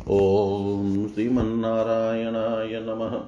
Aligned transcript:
ॐ 0.00 1.08
श्रीमन्नारायणाय 1.08 2.68
नमः। 2.72 3.24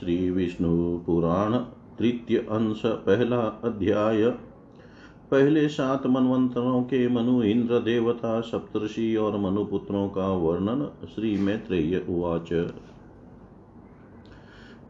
श्रीविष्णुपुराण 0.00 1.64
तृतीय 1.98 2.38
अंश, 2.38 2.82
पहला 2.86 3.38
अध्याय। 3.38 4.34
पहले 5.30 5.68
सात 5.68 6.06
मनवंतरों 6.06 6.82
के 6.82 7.08
मनु 7.08 7.42
इंद्र 7.42 7.78
देवता 7.78 8.40
सप्तषि 8.40 9.16
और 9.16 9.38
मनुपुत्रों 9.38 10.08
का 10.08 10.28
वर्णन 10.28 10.90
श्री 11.14 11.36
मैत्रेय 11.36 12.06
उवाच। 12.08 12.72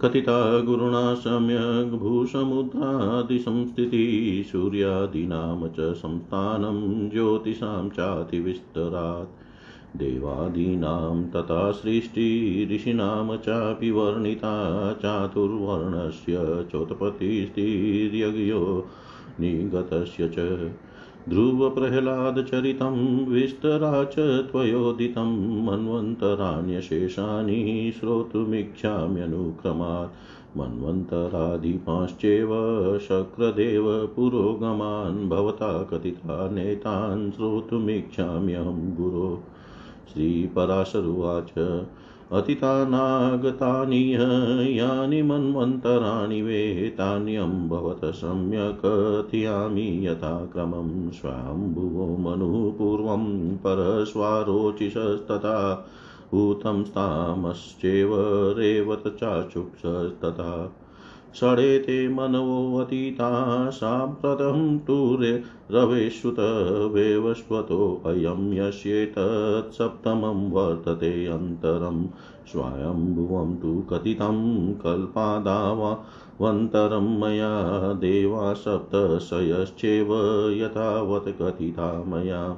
कथिता, 0.00 0.60
गुरुणा, 0.60 1.14
सम्यग् 1.14 1.98
भूसमुद्रादिसंस्थितिः 1.98 4.52
सूर्यादीनां 4.52 5.68
च 5.68 5.94
संस्थानं 5.94 7.10
ज्योतिषां 7.10 7.88
चातिविस्तरात्। 7.88 9.45
देवादीनां 9.98 11.30
तथा 11.30 11.72
सृष्टिऋषीणां 11.72 13.36
चापि 13.36 13.90
वर्णिता 13.90 14.52
चातुर्वर्णस्य 15.02 16.66
चोत्पत्तिस्थिर्यज्ञो 16.72 18.86
निगतस्य 19.40 20.30
च 20.38 20.70
ध्रुवप्रह्लादचरितं 21.28 22.96
विस्तरा 23.26 24.04
च 24.04 24.14
त्वयोदितं 24.50 25.30
मन्वन्तराण्यशेषानि 25.66 27.92
श्रोतुमिच्छाम्यनुक्रमात् 28.00 30.10
मन्वन्तराधिपाश्चैव 30.58 32.52
शक्रदेव 33.08 33.86
पुरोगमान् 34.16 35.28
भवता 35.28 35.70
कथिता 35.90 36.48
नेतान् 36.50 37.30
श्रोतुमिच्छाम्यहं 37.32 38.78
गुरो 38.96 39.28
श्रीपराशरुवाच। 40.12 41.78
अतीतानागतानि 42.32 44.16
यानि 44.78 45.22
मन्वन्तराणि 45.22 46.42
वेतान्यं 46.42 47.68
भवत 47.68 48.04
सम्यक् 48.04 48.80
कथयामि 48.84 50.06
यथाक्रमं। 50.06 51.10
स्वाम्भुवो 51.10 52.16
मनुः 52.16 52.78
पूर्वं 52.78 53.56
परस्वारोचिषस्तथा 53.56 55.88
हूतं 56.32 56.84
स्तामश्चैव 56.84 58.10
रेवत 58.58 59.02
चाचुक्षस्तथा 59.06 60.72
षडेते 61.36 62.08
मनवोऽतीता 62.08 63.70
साम्प्रतं 63.70 64.78
तु 64.78 65.18
रवेश्रुत 65.70 66.36
वेवस्वतोऽयं 66.92 68.52
यस्येतत् 68.52 69.74
सप्तमं 69.74 70.50
वर्तते 70.50 71.26
अन्तरं 71.26 72.06
स्वायम्भुवं 72.52 73.56
तु 73.56 73.84
कथितं 73.90 74.74
कल्पादावन्तरं 74.74 77.20
मया 77.20 77.92
देवा 77.92 78.52
सप्तशयश्चैव 78.52 80.14
यथावत् 80.50 81.42
कथिता 81.42 82.04
मया। 82.04 82.56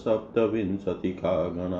सप्तविंशतिका 0.01 1.31
गणा 1.55 1.79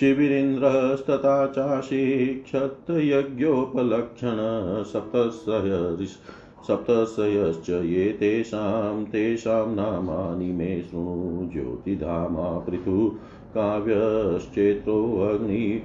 शिबिरेन्द्रस्तथा 0.00 1.34
चाशिक्षत्रयज्ञोपलक्षण 1.56 4.44
सप्तशय 4.92 5.74
सप्तशयश्च 6.68 7.70
ये 7.70 8.12
तेषां 8.12 9.74
नामानि 9.74 10.52
मे 10.52 10.82
शृणु 10.82 11.52
ज्योतिधामा 11.52 12.58
पृथु 12.58 13.18
काव्यश्चेत्रोऽग्नि 13.56 15.82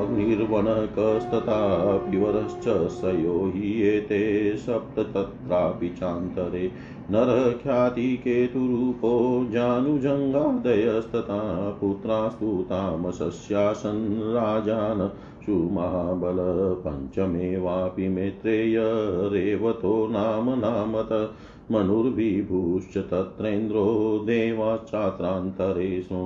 अग्निर्वणकस्तथा 0.00 1.96
पिवरश्च 1.96 2.90
सयो 2.90 3.52
हि 3.54 3.82
एते 3.82 4.56
सप्त 4.56 4.98
तत्रापि 4.98 5.88
चान्तरे। 5.88 6.72
नरख्यातिकेतुरूपो 7.10 9.46
जानुजङ्गादयस्तथा 9.50 11.78
पुत्रास्तु 11.80 12.62
तामसस्यासन् 12.62 14.20
राजान् 14.20 15.08
सुमहाबल 15.46 16.36
पञ्चमेवापि 16.84 18.08
मेत्रेय 18.08 18.78
रेवतो 19.32 20.06
नाम 20.06 20.50
नामत 20.60 21.12
मनुर्विभूश्च 21.70 22.96
तत्रेन्द्रो 22.98 23.84
देवाश्चात्रान्तरेषु 24.26 26.22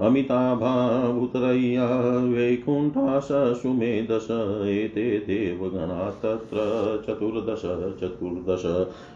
अमिताभाभूतरय्या 0.00 1.86
वैकुण्ठास 2.24 3.28
सुमेधस 3.62 4.26
एते 4.66 5.04
देवगणा 5.18 6.10
तत्र 6.22 6.64
चतुर्दश 7.06 7.62
चतुर्दश 8.00 8.64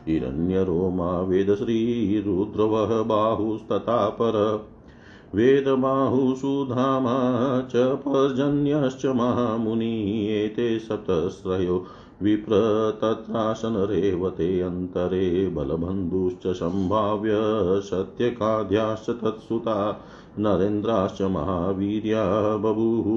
हिरण्यरोमा 0.08 1.10
वेदश्रीरुद्रवः 1.22 3.02
बाहुस्तथा 3.02 4.08
पर 4.20 4.38
वेदबाहुसुधामा 5.34 7.16
च 7.70 7.84
पर्जन्यश्च 8.06 9.06
महामुनि 9.06 9.94
एते 10.34 10.68
सप्तश्रयो 10.78 11.84
विप्र 12.22 12.56
तत्रासनरेवते 13.02 14.60
अन्तरे 14.60 15.48
बलबन्धुश्च 15.48 16.46
सम्भाव्य 16.58 17.38
सत्यकाद्याश्च 17.80 19.10
तत्सुता 19.10 19.78
नरेन्द्राश्च 20.38 21.22
महावीर्या 21.22 22.24
बभूः 22.56 23.10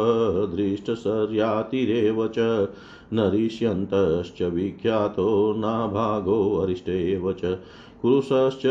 दृष्टसर्यातिरेव 0.57 2.29
च 2.29 2.69
नरिष्यन्तश्च 3.13 4.43
विख्यातो 4.43 5.57
नाभागो 5.57 6.57
अरिष्टेव 6.57 7.33
च 7.33 7.59
पुरुषश्च 8.05 8.63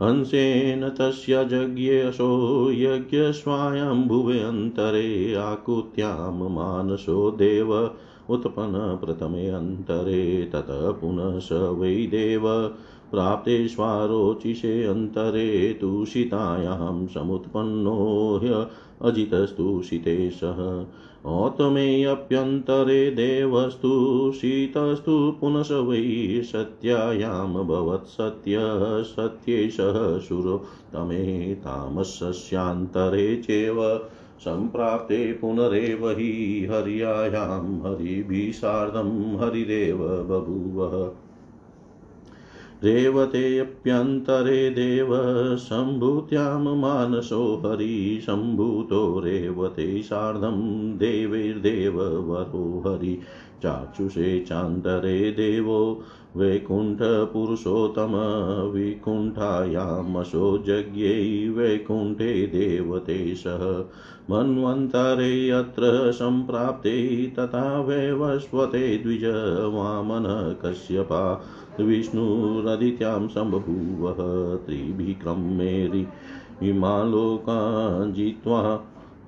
अंशेन 0.00 0.88
तस्य 0.88 1.34
यज्ञेशो 1.34 2.72
यज्ञस्वायम्भुवे 2.72 4.40
अन्तरे 4.40 5.34
आकुत्यां 5.34 6.32
मानसो 6.32 7.30
देव 7.30 7.90
उत्पन्न 8.30 8.96
प्रथमे 9.04 9.48
अन्तरे 9.48 10.50
ततः 10.52 10.90
पुनः 10.90 11.38
स 11.38 11.52
वै 11.52 11.94
देव। 11.94 12.74
प्राप्ते 13.10 13.68
स्वारोचिषे 13.68 14.84
अन्तरे 14.84 15.78
तूषितायां 15.80 17.06
समुत्पन्नो 17.06 18.40
ह्य 18.42 18.66
अजितस्तूषिते 19.02 20.30
सः। 20.30 20.86
औतमेऽप्यन्तरे 21.26 23.10
देवस्तु, 23.10 24.32
शीतस्तु 24.34 25.36
पुनश 25.40 25.72
वै 25.72 26.40
सत्यायां 26.44 27.64
भवत्सत्य 27.64 28.56
सत्ये 29.02 29.70
सह 29.70 30.18
सुरोत्तमे 30.18 31.54
तामसस्यान्तरे 31.54 33.36
चैव। 33.36 34.00
सम्प्राप्ते 34.40 35.32
पुनरेव 35.32 36.10
हि 36.10 36.66
हर्यायां 36.70 37.80
हरिभिः 37.80 38.52
सार्धं 38.52 39.36
हरिरेव 39.38 39.98
बभूव। 39.98 41.12
रेवतेऽप्यन्तरे 42.84 44.70
देव, 44.70 45.08
सम्भूत्यां 45.56 46.76
मानसो 46.76 47.62
हरि, 47.66 48.18
सम्भूतो 48.22 49.20
रेवते 49.20 50.02
सार्धं 50.02 50.58
देवैर्देव 50.98 51.96
वरो 52.02 52.82
हरि। 52.86 53.20
चाक्षुषे 53.62 54.40
चान्तरे 54.40 55.30
देवो 55.30 56.04
वैकुण्ठपुरुषोत्तम 56.36 58.12
विकुण्ठायामशो 58.70 60.56
यज्ञै 60.68 61.48
वैकुण्ठे 61.48 62.46
देवते 62.46 63.34
सह 63.34 63.64
मन्वन्तरे 64.30 65.50
अत्र 65.50 66.12
सम्प्राप्ते 66.12 67.26
तथा 67.38 67.80
वैवस्वते 67.80 68.98
द्विज 68.98 69.24
वामन 69.74 70.56
कश्यपा, 70.64 71.44
विष्णुरदित्यां 71.80 73.28
सम्बभूवः 73.28 74.20
त्रिभिक्रमेरि 74.66 76.06
इमालोकान् 76.62 78.12
जित्वा 78.12 78.62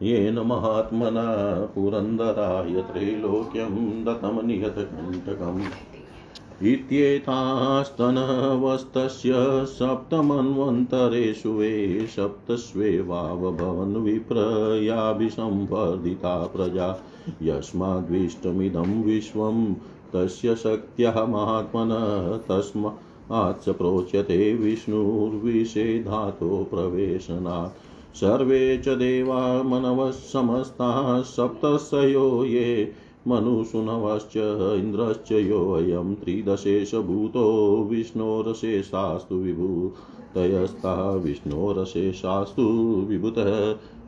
येन 0.03 0.39
महात्मना 0.39 1.67
पुरन्दराय 1.75 2.83
त्रैलोक्यं 2.83 4.05
दत्तं 4.05 4.47
निहतकण्टकम् 4.47 6.67
इत्येतास्तनवस्तस्य 6.67 9.33
सप्तमन्वन्तरेषु 9.67 11.51
वे 11.51 12.07
सप्तस्वेवावभवन् 12.07 13.97
विप्रयाभिसंवर्धिता 13.97 16.47
प्रजा। 16.47 17.05
यस्माद्विष्टमिदं 17.43 19.03
विश्वं 19.03 19.75
तस्य 20.15 20.55
शक्त्यः 20.55 21.27
महात्मनः 21.27 22.37
तस्मात् 22.37 23.63
स 23.63 23.69
प्रोच्यते 23.69 24.55
विष्णुर्विषेधातो 24.55 26.69
प्रवेशनात्। 26.71 27.92
सर्वे 28.15 28.79
च 28.79 28.89
देवा 28.89 29.63
मनवः 29.63 30.11
समस्ताः 30.11 31.21
सप्तशयो 31.23 32.45
ये 32.45 32.93
मनुसुनवश्च 33.29 34.37
इन्द्रश्च 34.81 35.33
योऽयं 35.33 36.15
त्रिदशेषभूतो 36.15 37.45
विष्णोरशेषास्तु 37.91 39.35
विभूतयस्ताः 39.35 41.11
विष्णोरशेषास्तु 41.15 42.63
विभूतः 43.09 43.51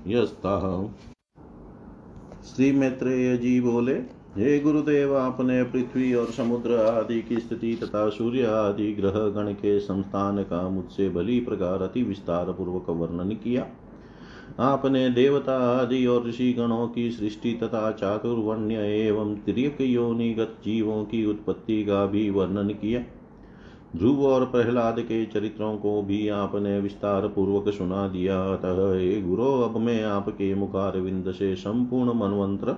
यस्ताः। 0.06 0.66
श्री 2.44 2.73
मैत्रेय 2.73 3.37
जी 3.37 3.61
बोले, 3.61 3.94
हे 4.37 4.58
गुरुदेव, 4.61 5.16
आपने 5.16 5.62
पृथ्वी 5.62 6.14
और 6.14 6.26
समुद्र 6.26 6.76
आदि 6.76 7.20
की 7.23 7.37
स्थिति 7.37 7.75
तथा 7.82 8.08
सूर्य 8.08 8.46
आदि 8.46 8.92
ग्रह 8.92 9.18
गण 9.28 9.52
के 9.52 9.78
संस्थान 9.80 10.42
का 10.42 10.68
मुझसे 10.68 11.08
भली 11.11 11.40
प्रकार 11.40 11.82
अति 11.82 12.02
विस्तार 12.02 12.52
पूर्वक 12.52 12.90
वर्णन 12.90 13.30
किया। 13.44 13.66
आपने 14.60 15.10
देवता 15.10 15.58
आदि 15.80 16.06
और 16.06 16.26
ऋषि 16.26 16.52
गणों 16.52 16.88
की 16.88 17.10
सृष्टि 17.10 17.52
तथा 17.52 17.90
चातुर्वण्य 17.92 18.74
एवं 18.74 19.34
तिरक 19.36 19.80
योनिगत 19.80 20.56
जीवों 20.64 21.04
की 21.04 21.26
उत्पत्ति 21.26 21.84
का 21.84 22.06
भी 22.06 22.30
वर्णन 22.30 22.68
किया। 22.68 23.00
ध्रुव 23.96 24.24
और 24.26 24.44
प्रहलाद 24.44 25.00
के 25.00 25.24
चरित्रों 25.26 25.76
को 25.76 26.02
भी 26.02 26.28
आपने 26.28 26.80
विस्तार 26.80 27.28
पूर्वक 27.28 27.74
सुना 27.74 28.08
दिया। 28.08 28.40
अतः 28.44 28.94
हे 28.94 29.20
गुरु, 29.22 29.44
अब 29.44 29.76
मैं 29.76 30.02
आपके 30.04 30.54
मुखारविंद 30.54 31.32
से 31.32 31.54
संपूर्ण 31.54 32.14
मनवंत्र 32.14 32.72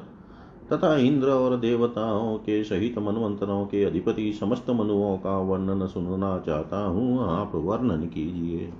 तथा 0.72 0.96
इंद्र 0.96 1.28
और 1.28 1.56
देवताओं 1.56 2.36
के 2.38 2.64
सहित 2.64 2.98
मनवंतरों 2.98 3.64
के 3.66 3.84
अधिपति 3.84 4.32
समस्त 4.32 4.70
मनुओं 4.70 5.16
का 5.16 5.38
वर्णन 5.38 5.86
सुनना 5.86 6.38
चाहता 6.38 6.84
हूँ। 6.84 7.28
आप 7.28 7.52
वर्णन 7.54 8.06
कीजिए। 8.06 8.72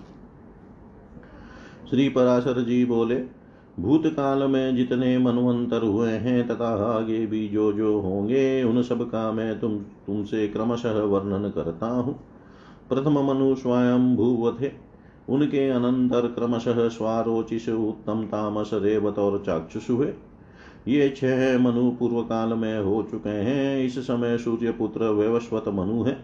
श्री 1.90 2.08
पराशर 2.08 2.60
जी 2.60 2.84
बोले, 2.84 3.14
भूतकाल 3.80 4.42
में 4.42 4.76
जितने 4.76 5.18
मनवंतर 5.18 5.82
हुए 5.82 6.10
हैं, 6.10 6.48
तथा 6.48 6.96
आगे 6.96 7.26
भी 7.26 7.48
जो 7.48 7.72
जो 7.72 8.00
होंगे, 8.00 8.62
उन 8.62 8.82
सब 8.82 9.10
का 9.10 9.32
मैं 9.32 9.60
तुम, 9.60 9.78
तुमसे 9.78 10.48
क्रमशः 10.48 11.00
वर्णन 11.02 11.50
करता 11.50 11.86
हूँ। 11.86 12.20
प्रथम 12.88 13.18
मनु 13.18 13.54
स्वयं 13.54 14.16
भूव 14.16 14.56
थे 14.60 14.70
उनके 15.28 15.70
अनंतर 15.70 16.20
क्रमशः 16.20 16.88
स्वारोचिष, 16.88 17.68
उत्तम 17.68 18.22
तामस, 18.22 18.70
रेवत 18.74 19.18
और 19.18 19.42
चाक्षुष 19.46 19.90
हुए। 19.90 20.12
ये 20.88 21.08
छह 21.08 21.58
मनु 21.58 21.90
पूर्व 21.90 22.22
काल 22.22 22.48
में 22.48 22.80
हो 22.80 23.02
चुके 23.10 23.28
हैं, 23.28 23.84
इस 23.84 23.98
समय 23.98 24.38
सूर्य 24.38 24.70
पुत्र 24.70 25.04
व्यवस्वत 25.04 25.64
मनु 25.68 26.02
है, 26.02 26.18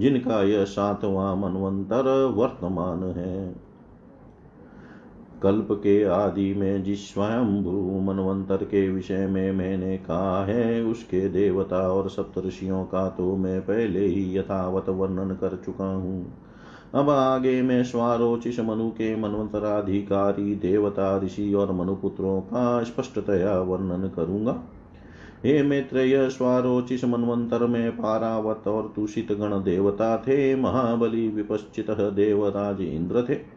जिनका 0.00 0.42
यह 0.42 0.64
सातवां 0.64 1.36
मनवंतर 1.36 2.32
वर्तमान 2.36 3.02
है। 3.02 3.71
कल्प 5.42 5.68
के 5.72 6.04
आदि 6.04 6.54
में 6.54 6.82
जिस 6.82 7.14
स्वयंभू 7.14 8.00
मनवंतर 8.00 8.56
के 8.56 8.88
विषय 8.88 9.26
में 9.26 9.52
मैंने 9.52 9.96
कहा 9.96 10.44
है, 10.44 10.82
उसके 10.82 11.28
देवता 11.28 11.76
और 11.76 12.08
सप्तषियों 12.10 12.84
का 12.84 13.08
तो 13.08 13.36
मैं 13.36 13.60
पहले 13.60 14.06
ही 14.06 14.38
यथावत 14.38 14.88
वर्णन 14.88 15.34
कर 15.34 15.62
चुका 15.64 15.84
हूँ। 15.84 16.32
अब 16.94 17.10
आगे 17.10 17.62
मैं 17.62 17.84
स्वारोचिष 17.84 18.60
मनु 18.60 18.88
के 18.90 19.14
मनवंतराधिकारी, 19.16 20.54
देवता, 20.54 21.18
ऋषि 21.18 21.54
और 21.54 21.72
मनुपुत्रों 21.72 22.40
का 22.40 22.82
स्पष्टतया 22.82 23.58
वर्णन 23.58 24.08
करूँगा। 24.08 24.62
हे 25.44 25.62
मैत्रेय, 25.62 26.28
स्वारोचिष 26.28 27.04
मनवंतर, 27.04 27.66
में 27.66 27.92
पारावत 27.92 28.68
और 28.68 28.92
दूषित 28.96 29.32
गण 29.32 29.62
देवता 29.62 30.16
थे, 30.16 30.54
महाबली 30.56 31.28
विपश्चित 31.28 31.90
देवराज 31.90 32.80
इंद्र 32.80 33.22
थे। 33.28 33.51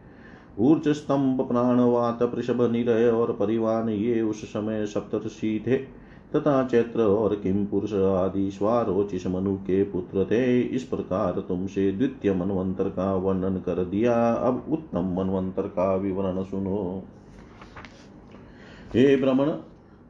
ऊर्ज 0.59 0.87
स्तंभ 0.89 1.41
प्राणवात 1.41 2.23
पृषभ 2.23 2.61
निरय 2.71 3.07
और 3.07 3.31
परिवान 3.31 3.89
ये 3.89 4.21
उस 4.21 4.43
समय 4.43 4.85
सप्तर्षि 4.85 5.63
थे 5.67 5.77
तथा 6.35 6.63
चैत्र 6.63 7.01
और 7.01 7.35
किम 7.35 7.65
पुरुष 7.65 7.93
आदि 7.93 8.49
स्वारोचिष 8.51 9.25
मनु 9.27 9.55
के 9.57 9.83
पुत्र 9.83 10.25
थे। 10.25 10.61
इस 10.61 10.83
प्रकार 10.83 11.39
तुमसे 11.39 11.91
द्वितीय 11.91 12.33
मनवंतर 12.33 12.89
का 12.89 13.13
वर्णन 13.15 13.57
कर 13.57 13.83
दिया। 13.85 14.15
अब 14.31 14.65
उत्तम 14.69 15.13
मनवंतर 15.17 15.67
का 15.67 15.95
विवरण 15.95 16.43
सुनो। 16.43 17.03
हे 18.93 19.15
भ्रमण 19.17 19.51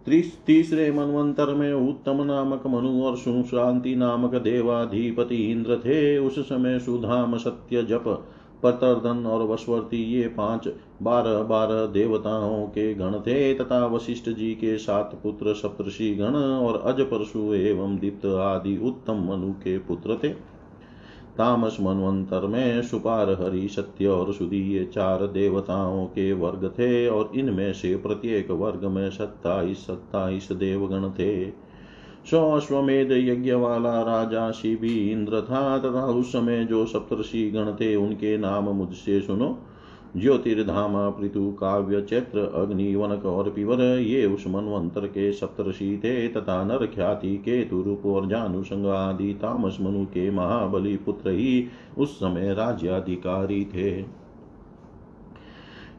तीसरे 0.08 0.92
मनवंतर 0.92 1.54
में 1.54 1.74
उत्तम 1.74 2.22
नामक 2.24 2.68
मनु 2.68 3.02
और 3.04 3.18
सुशांति 3.18 3.96
नामक 3.96 4.36
देवाधिपति 4.36 5.36
इंद्र 5.52 5.78
थे। 5.78 6.18
उस 6.18 6.40
समय 6.40 6.80
सुधाम 6.80 7.38
सत्य 7.38 7.82
जप 7.84 8.04
पतर्दन 8.64 9.26
और 9.26 9.44
वशवर्ती 9.48 9.98
ये 10.14 10.28
पाँच 10.28 10.68
बारह 11.02 11.42
बारह 11.44 11.86
देवताओं 11.86 12.66
के 12.68 12.94
गण 12.94 13.20
थे, 13.20 13.54
तथा 13.54 13.86
वशिष्ठ 13.86 14.30
जी 14.30 14.54
के 14.54 14.78
सात 14.78 15.20
पुत्र 15.24 15.54
सप्तषि 15.54 16.14
गण 16.16 16.36
और 16.36 16.82
अज 16.82 17.02
परशु 17.02 17.54
एवं 17.54 17.98
दीप्त 17.98 18.26
आदि 18.26 18.78
उत्तम 18.78 19.26
मनु 19.30 19.52
के 19.54 19.78
पुत्र 19.80 20.20
थे। 20.24 20.30
तामस 21.38 21.78
मनवंतर 21.82 22.46
में 22.48 22.82
सुपार 22.82 23.30
हरि 23.32 23.68
सत्य 23.68 24.08
और 24.08 24.34
सुधी 24.34 24.62
ये 24.74 24.84
चार 24.86 25.26
देवताओं 25.28 26.06
के 26.06 26.32
वर्ग 26.34 26.68
थे, 26.70 27.08
और 27.08 27.32
इनमें 27.36 27.74
से 27.74 27.96
प्रत्येक 27.96 28.52
वर्ग 28.52 28.86
में 28.86 29.10
सत्ताईस 29.10 29.86
सत्ताईस 29.88 30.52
देवगण 30.52 31.10
थे। 31.10 31.65
सौ 32.32 32.52
अश्वमेध 32.52 33.12
यज्ञ 33.12 33.54
वाला 33.54 34.02
राजा 34.02 34.52
शिवी 34.52 35.12
इंद्र 35.12 35.42
था 35.42 35.78
तथा 35.78 36.06
उस 36.06 36.32
समय 36.32 36.66
जो 36.66 36.86
सप्तर्षि 36.86 37.52
गण 37.52 37.72
थे 37.72 37.96
उनके 37.96 38.38
नाम 38.38 38.70
मुझसे 38.70 39.22
सुनो। 39.22 39.58
ज्योतिर्धामा 40.18 41.10
पृथु 41.10 41.52
काव्य 41.52 42.02
चैत्र 42.02 42.40
अग्नि 42.40 42.96
वनक 42.96 43.26
और 43.26 43.50
पिवर, 43.50 43.82
ये 43.82 44.26
उस 44.26 44.44
मनवंतर 44.48 45.08
के 45.08 45.32
सप्तर्षि 45.32 46.02
थे, 46.04 46.28
तथा 46.28 46.64
नर 46.64 46.86
ख्याति 46.86 47.38
के 47.38 47.64
तुरूप 47.64 48.06
और 48.06 48.28
जानुसंग 48.28 48.86
आदि 48.86 49.34
तामस 49.34 49.78
मनु 49.82 50.06
के 50.06 50.32
महाबली 50.32 50.98
पुत्र 50.98 51.30
ही 51.30 51.68
उस 51.98 52.16
समय 52.16 52.54
राज्याधिकारी 52.54 53.66
थे। 53.66 54.25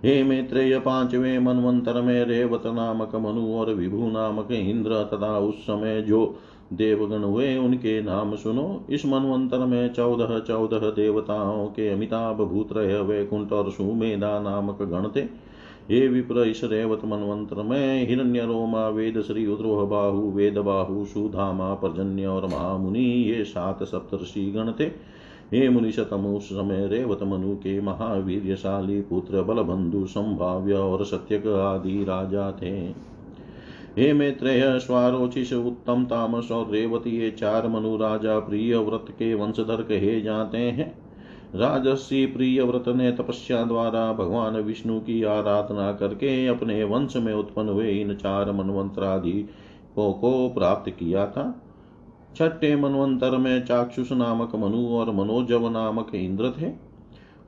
हे 0.04 0.22
मैत्रेय 0.22 0.78
पाँचवें 0.78 1.38
मनवंतर 1.38 2.02
में 2.02 2.24
रेवत 2.24 2.62
नामक 2.66 3.14
मनु 3.14 3.54
और 3.54 3.74
विभु 3.74 3.96
नामक 3.96 4.52
इंद्र 4.52 5.04
तथा 5.04 5.38
उस 5.38 5.54
समय 5.54 6.02
जो 6.02 6.38
देवगण 6.72 7.18
हुए, 7.18 7.56
उनके 7.56 8.02
नाम 8.02 8.36
सुनो। 8.36 8.84
इस 8.90 9.06
मनवंतर 9.06 9.58
में 9.58 9.92
चौदह 9.92 10.38
चौदह 10.38 10.78
देवताओं 10.78 11.66
के 11.66 11.88
अमिताभ 11.88 12.36
भूत्रय 12.36 13.00
वैकुंठ 13.00 13.52
और 13.52 13.70
सुमेधा 13.70 14.40
नामक 14.40 14.82
गण 14.82 15.08
थे। 15.16 15.24
हे 15.90 16.08
विप्र, 16.08 16.38
इस 16.38 16.64
रेवत 16.64 17.00
मनवंतर 17.04 17.62
में 17.62 18.08
हिरण्य 18.08 18.40
रोमा, 18.40 18.88
वेद 18.88 19.20
श्री 19.20 19.46
उद्रोह 19.46 19.84
बाहु, 19.84 20.30
वेद 20.30 20.58
बाहु, 20.58 21.04
सुधामा, 21.04 21.74
पर्जन्य 21.74 22.26
और 22.26 22.46
महामुनि, 22.46 23.04
ये 23.04 23.44
सात 23.44 23.82
सप्तर्षि 23.82 24.52
गण 24.52 24.72
थे। 24.72 25.15
हे 25.54 25.68
मुनिशतम 25.68 26.24
उस 26.26 26.48
समय 26.48 26.86
रेवत 26.86 27.22
मनु 27.22 27.54
के 27.56 27.80
महावीरशाली 27.80 29.00
पुत्र 29.00 29.42
बलबंधु 29.42 30.06
संभाव्य 30.06 30.74
और 30.74 31.04
सत्यक 31.04 31.46
आदि 31.46 32.04
राजा 32.04 32.50
थे। 32.52 33.06
हे 33.98 34.12
मैत्रेय 34.12 34.78
स्वारोचिष 34.78 35.52
उत्तम 35.52 36.04
तामस 36.04 36.50
और 36.50 36.70
रेवती, 36.70 37.10
ये 37.10 37.30
चार 37.30 37.68
मनु 37.68 37.96
राजा 37.96 38.38
प्रिय 38.38 38.76
व्रत 38.76 39.06
के 39.10 39.34
वंशधर 39.34 39.82
कहे 39.82 40.20
जाते 40.20 40.58
हैं। 40.58 40.94
राजसी 41.54 42.26
प्रिय 42.26 42.62
व्रत 42.62 42.88
ने 42.88 43.12
तपस्या 43.12 43.62
द्वारा 43.64 44.12
भगवान 44.12 44.56
विष्णु 44.56 45.00
की 45.00 45.22
आराधना 45.22 45.92
करके 45.92 46.46
अपने 46.46 46.84
वंश 46.84 47.16
में 47.16 47.34
उत्पन्न 47.34 47.68
हुए 47.68 47.90
इन 47.90 48.14
चार 48.14 48.52
मनवंतरादि 48.52 49.48
को 49.94 50.52
प्राप्त 50.54 50.90
किया 50.90 51.26
था। 51.26 51.62
छठे 52.36 52.76
मनवंतर 52.76 53.36
में 53.36 53.64
चाक्षुष 53.64 54.12
नामक 54.12 54.56
मनु 54.56 54.88
और 54.88 55.10
मनोजव 55.10 55.68
नामक 55.68 56.14
इंद्र 56.14 56.52
थे। 56.60 56.70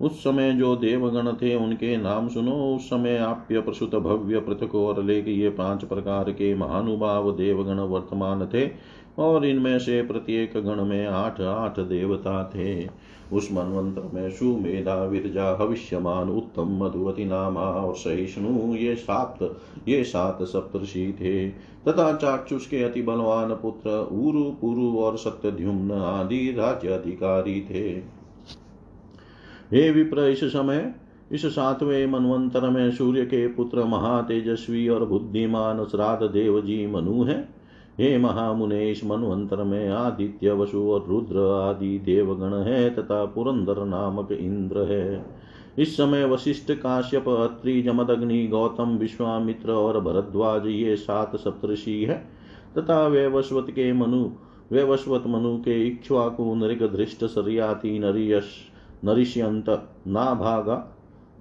उस 0.01 0.21
समय 0.21 0.53
जो 0.53 0.77
देवगण 0.77 1.33
थे, 1.33 1.55
उनके 1.55 1.97
नाम 1.97 2.29
सुनो। 2.29 2.77
उस 2.77 2.83
समय 2.83 3.17
आप्य 3.17 3.61
प्रसुत 3.61 3.95
भव्य 3.95 4.41
पृथक 4.41 4.75
और 4.75 5.03
लेख 5.05 5.29
ये 5.29 5.49
पाँच 5.51 5.85
प्रकार 5.85 6.31
के 6.31 6.55
महानुभाव 6.55 7.31
देवगण 7.33 7.79
वर्तमान 7.79 8.49
थे 8.55 8.71
और 9.19 9.47
इनमें 9.47 9.79
से 9.79 10.03
प्रत्येक 10.03 10.53
गण 10.57 10.85
में 10.85 11.07
आठ 11.07 11.41
आठ 11.41 11.81
देवता 11.81 12.53
थे। 12.55 12.89
उस 13.33 13.49
मनवंतर 13.53 14.11
में 14.15 14.31
सुमेधा, 14.31 15.05
विरजा, 15.05 15.59
हविष्यमान, 15.61 16.29
उत्तम, 16.29 16.85
मधुवती 16.85 17.25
नामा 17.25 17.61
और 17.61 17.95
सहिष्णु, 17.95 18.75
ये 18.75 18.95
सात 18.95 19.57
ये 19.89 20.05
सात 20.05 20.43
सप्तषि 20.43 21.15
थे। 21.21 21.49
तथा 21.89 22.13
चाक्षुष 22.17 22.67
के 22.67 22.83
अति 22.83 23.03
बलवान 23.03 23.51
पुत्र 23.51 23.91
उरु 24.13 24.45
पुरु 24.45 24.99
और 24.99 25.17
सत्यध्युम्न 25.17 25.93
आदि 25.93 26.55
राज्य 26.59 26.89
अधिकारी 26.89 27.61
थे। 27.71 28.19
हे 29.73 29.91
विप्र, 29.91 30.21
इस 30.21 30.45
समय, 30.45 30.95
इस 31.33 31.47
सातवें 31.47 32.07
मनवंतर 32.07 32.71
में 32.71 32.91
सूर्य 32.91 33.25
के 33.25 33.49
पुत्र 33.49 33.85
महातेजस्वी 33.85 34.89
और 34.89 35.05
बुद्धिमान 35.05 35.85
श्राद्ध 35.85 36.27
देव 36.27 36.61
जी 36.61 36.87
मनु 36.87 37.25
है। 37.25 37.49
हे 37.99 38.19
महामुने, 38.19 38.91
इस 38.91 39.05
मनवंतर 39.05 39.63
में 39.65 39.89
आदित्य, 39.89 40.53
वसु 40.53 40.91
और 40.91 41.07
रुद्र 41.09 41.39
आदि 41.39 41.99
देवगण 41.99 42.55
है 42.55 42.91
तथा 42.95 43.25
पुरंदर 43.25 43.85
नामक 43.85 44.33
इंद्र 44.33 44.83
है। 44.83 45.38
इस 45.79 45.97
समय 45.97 46.25
वशिष्ठ 46.25 46.73
काश्यप 46.73 47.29
अत्रि 47.29 47.83
जमदग्नि 47.83 48.47
गौतम, 48.47 48.97
विश्वामित्र 48.97 49.73
और 49.73 50.01
भरद्वाज 50.01 50.67
ये 50.67 50.97
सात 50.97 51.37
सप्तषि 51.37 52.05
है। 52.05 52.31
तथा 52.79 53.07
वैवस्वत 53.07 53.67
के 53.71 53.93
मनु, 53.93 54.31
वैवस्वत 54.73 55.25
मनु 55.27 55.59
के 55.59 55.87
इक्ष्वाकु 55.87 56.55
नृग 56.55 56.93
धृष्ट 56.97 57.25
सरियाति, 57.25 57.99
नरियश 57.99 58.45
नरिष्यंत 59.05 59.89
नाभागा, 60.07 60.95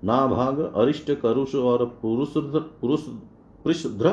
नाभाग, 0.03 0.59
अरिष्ट, 0.59 1.11
करुष 1.11 1.55
और 1.55 1.85
पुरुष 2.01 2.33
पुरुष 2.81 2.99
पृषध्र 3.65 4.09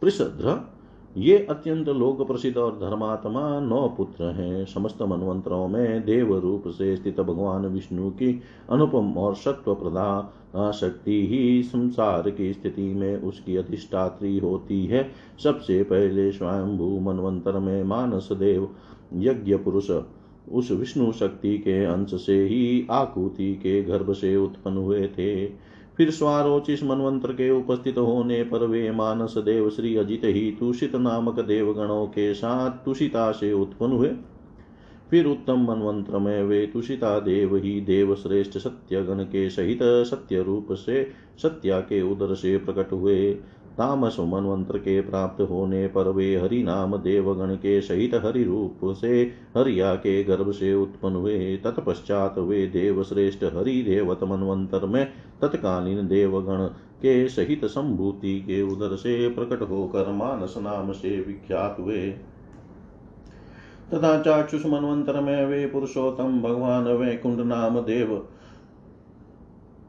पृषध्र 0.00 0.75
ये 1.16 1.36
अत्यंत 1.50 1.88
लोक 1.88 2.26
प्रसिद्ध 2.26 2.56
और 2.56 2.72
धर्मात्मा 2.72 3.60
नौ 3.60 3.88
पुत्र 3.88 4.24
हैं। 4.24 4.64
समस्त 4.64 5.02
मनवंतरों 5.02 5.68
में 5.68 6.04
देव 6.04 6.38
रूप 6.38 6.68
से 6.68 6.96
स्थित 6.96 7.20
भगवान 7.20 7.66
विष्णु 7.66 8.10
की 8.10 8.42
अनुपम 8.70 9.12
और 9.18 9.34
सत्व 9.34 9.74
प्रधान 9.74 10.72
शक्ति 10.72 11.26
ही 11.26 11.62
संसार 11.62 12.30
की 12.30 12.52
स्थिति 12.52 12.94
में 12.94 13.16
उसकी 13.16 13.56
अधिष्ठात्री 13.56 14.38
होती 14.38 14.84
है। 14.86 15.10
सबसे 15.42 15.82
पहले 15.82 16.30
स्वयंभू 16.32 16.98
मनवंतर 17.00 17.58
में 17.58 17.82
मानस 17.84 18.28
देव, 18.32 18.68
यज्ञ 19.14 19.56
पुरुष, 19.56 19.90
उस 20.52 20.70
विष्णु 20.70 21.12
शक्ति 21.12 21.58
के 21.58 21.84
अंश 21.84 22.14
से 22.26 22.42
ही 22.44 22.86
आकुति 22.90 23.54
के 23.54 23.82
गर्भ 23.82 24.12
से 24.12 24.36
उत्पन्न 24.36 24.76
हुए 24.76 25.06
थे। 25.08 25.65
फिर 25.96 26.10
स्वारोचिस 26.10 26.82
मनवंत्र 26.82 27.32
के 27.32 27.50
उपस्थित 27.50 27.98
होने 27.98 28.42
पर 28.42 28.66
वे 28.66 28.90
मानस 28.90 29.38
देव 29.38 29.70
श्री 29.70 29.96
अजित 29.96 30.20
ही 30.24 30.50
तुषित 30.60 30.96
नामक 30.96 31.40
देवगणों 31.40 32.06
के 32.06 32.34
साथ 32.34 32.70
तुषिता 32.70 33.32
से 33.32 33.52
उत्पन्न 33.52 33.92
हुए। 33.92 34.10
फिर 35.10 35.26
उत्तम 35.26 35.60
मनवंत्र 35.60 36.18
में 36.18 36.42
वे 36.42 36.66
तुषिता 36.66 37.20
देव 37.20 37.56
ही 37.56 37.80
देव 37.80 38.14
श्रेष्ठ 38.14 38.58
सत्यगण 38.58 39.22
के 39.24 39.50
सहित 39.50 39.78
सत्य 39.82 40.42
रूप 40.42 40.72
से 40.72 41.10
सत्या 41.42 41.80
के 41.80 42.02
उदर 42.02 42.34
से 42.34 42.56
प्रकट 42.58 42.92
हुए। 42.92 43.38
तामस 43.78 44.16
मनवंत्र 44.20 44.78
के 44.78 45.00
प्राप्त 45.00 45.40
होने 45.42 45.86
पर 45.86 46.08
वे 46.08 46.36
हरि 46.36 46.62
नाम 46.62 46.96
देवगण 46.96 47.54
के 47.54 47.80
सहित 47.80 48.14
हरि 48.14 48.44
रूप 48.44 48.80
से 48.84 49.22
हरिया 49.56 49.94
के 49.94 50.24
गर्भ 50.24 50.50
से 50.50 50.74
उत्पन्न 50.74 51.16
हुए। 51.16 51.56
तत्पश्चात 51.56 52.38
वे 52.38 52.66
देव 52.66 53.02
श्रेष्ठ 53.02 53.44
हरि 53.44 53.82
देवत 53.82 54.24
मनवंतर 54.24 54.86
में 54.86 55.06
तत्कालीन 55.42 56.08
देवगण 56.08 56.66
के 57.02 57.28
सहित 57.28 57.64
संभूति 57.64 58.40
के 58.40 58.62
उदर 58.62 58.96
से 58.96 59.28
प्रकट 59.28 59.62
होकर 59.70 60.12
मानस 60.12 60.54
नाम 60.58 60.92
से 60.92 61.20
विख्यात 61.20 61.76
हुए। 61.80 62.10
तथा 63.94 64.20
चाक्षुष 64.22 64.66
मनवंतर 64.66 65.20
में 65.20 65.46
वे 65.46 65.66
पुरुषोत्तम 65.66 66.40
भगवान 66.42 66.84
वैकुंठ 66.84 67.38
नाम 67.38 67.80
देव 67.80 68.26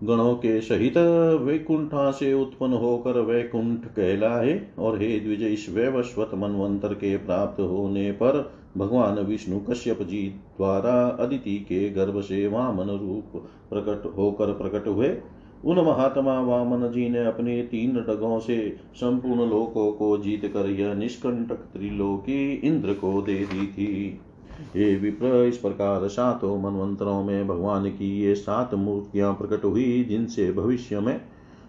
गणों 0.03 0.35
के 0.35 0.59
सहित 0.61 0.97
वैकुंठा 1.41 2.11
से 2.11 2.33
उत्पन्न 2.33 2.73
होकर 2.73 3.19
वैकुंठ 3.19 3.85
कहलाए, 3.85 4.61
और 4.79 4.99
हे 4.99 5.19
द्विज 5.19 5.43
इस 5.43 5.69
वैवस्वत 5.69 6.31
मनवंतर 6.33 6.93
के 6.93 7.15
प्राप्त 7.17 7.61
होने 7.61 8.11
पर 8.11 8.51
भगवान 8.77 9.19
विष्णु 9.19 9.59
कश्यप 9.59 10.01
जी 10.01 10.21
द्वारा 10.57 10.93
अदिति 11.19 11.57
के 11.59 11.89
गर्भ 11.89 12.21
से 12.21 12.47
वामन 12.47 12.89
रूप 12.89 13.43
प्रकट 13.69 14.05
होकर 14.17 14.53
प्रकट 14.53 14.87
हुए। 14.87 15.17
उन 15.65 15.79
महात्मा 15.79 16.39
वामन 16.41 16.87
जी 16.91 17.09
ने 17.09 17.25
अपने 17.25 17.61
तीन 17.61 17.95
डगों 17.99 18.39
से 18.39 18.77
संपूर्ण 18.95 19.49
लोकों 19.49 19.91
को 19.91 20.17
जीत 20.17 20.45
कर 20.45 20.69
यह 20.69 20.93
निष्कंटक 20.93 21.55
त्रिलोकी 21.55 22.53
इंद्र 22.53 22.93
को 22.93 23.21
दे 23.21 23.33
दी 23.33 23.67
थी। 23.67 24.19
ये 24.61 24.95
विप्र, 24.95 25.43
इस 25.43 25.57
प्रकार 25.57 26.07
सातों 26.07 26.61
मनवंतरों 26.61 27.23
में 27.23 27.47
भगवान 27.47 27.89
की 27.89 28.21
ये 28.21 28.35
सात 28.35 28.73
मूर्तियाँ 28.73 29.33
प्रकट 29.33 29.65
हुई, 29.65 30.03
जिनसे 30.03 30.51
भविष्य 30.51 30.99
में 30.99 31.21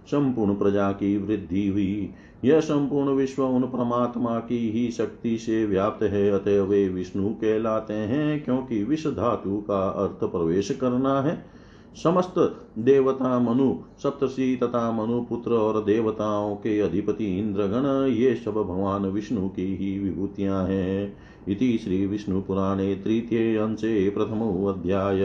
संपूर्ण 0.07 0.55
प्रजा 0.55 0.93
की 0.93 1.19
वृद्धि 1.19 1.69
हुई। 1.69 2.11
यह 2.45 2.61
संपूर्ण 2.61 3.09
विश्व 3.09 3.45
उन 3.45 3.63
परमात्मा 3.63 4.39
की 4.39 4.71
ही 4.71 4.91
शक्ति 4.91 5.39
से 5.39 5.67
व्याप्त 5.67 6.03
है, 6.03 6.31
अतः 6.31 6.63
वे 6.63 6.89
विष्णु 6.89 7.29
कहलाते 7.29 7.95
हैं, 7.95 8.45
क्योंकि 8.45 8.85
विष 8.85 9.07
धातु 9.07 9.57
का 9.57 9.89
अर्थ 9.89 10.31
प्रवेश 10.31 10.71
करना 10.71 11.23
है। 11.23 11.59
समस्त 12.05 12.65
देवता 12.79 13.39
मनु, 13.39 13.75
सप्तषि 14.03 14.61
तथा 14.63 14.93
मनु 14.93 15.21
पुत्र 15.23 15.53
और 15.53 15.85
देवताओं 15.85 16.57
के 16.57 16.81
अधिपति 16.81 17.39
इंद्रगण, 17.39 18.13
ये 18.13 18.35
सब 18.35 18.53
भगवान 18.53 19.07
विष्णु 19.07 19.49
की 19.49 19.77
ही 19.77 19.99
विभूतियाँ 19.99 20.67
हैं। 20.67 21.17
इति 21.49 21.79
श्रीविष्णुपुराणे 21.85 22.95
तृतीये 22.95 23.57
अंशे 23.57 24.11
प्रथमोऽध्याय 24.11 25.21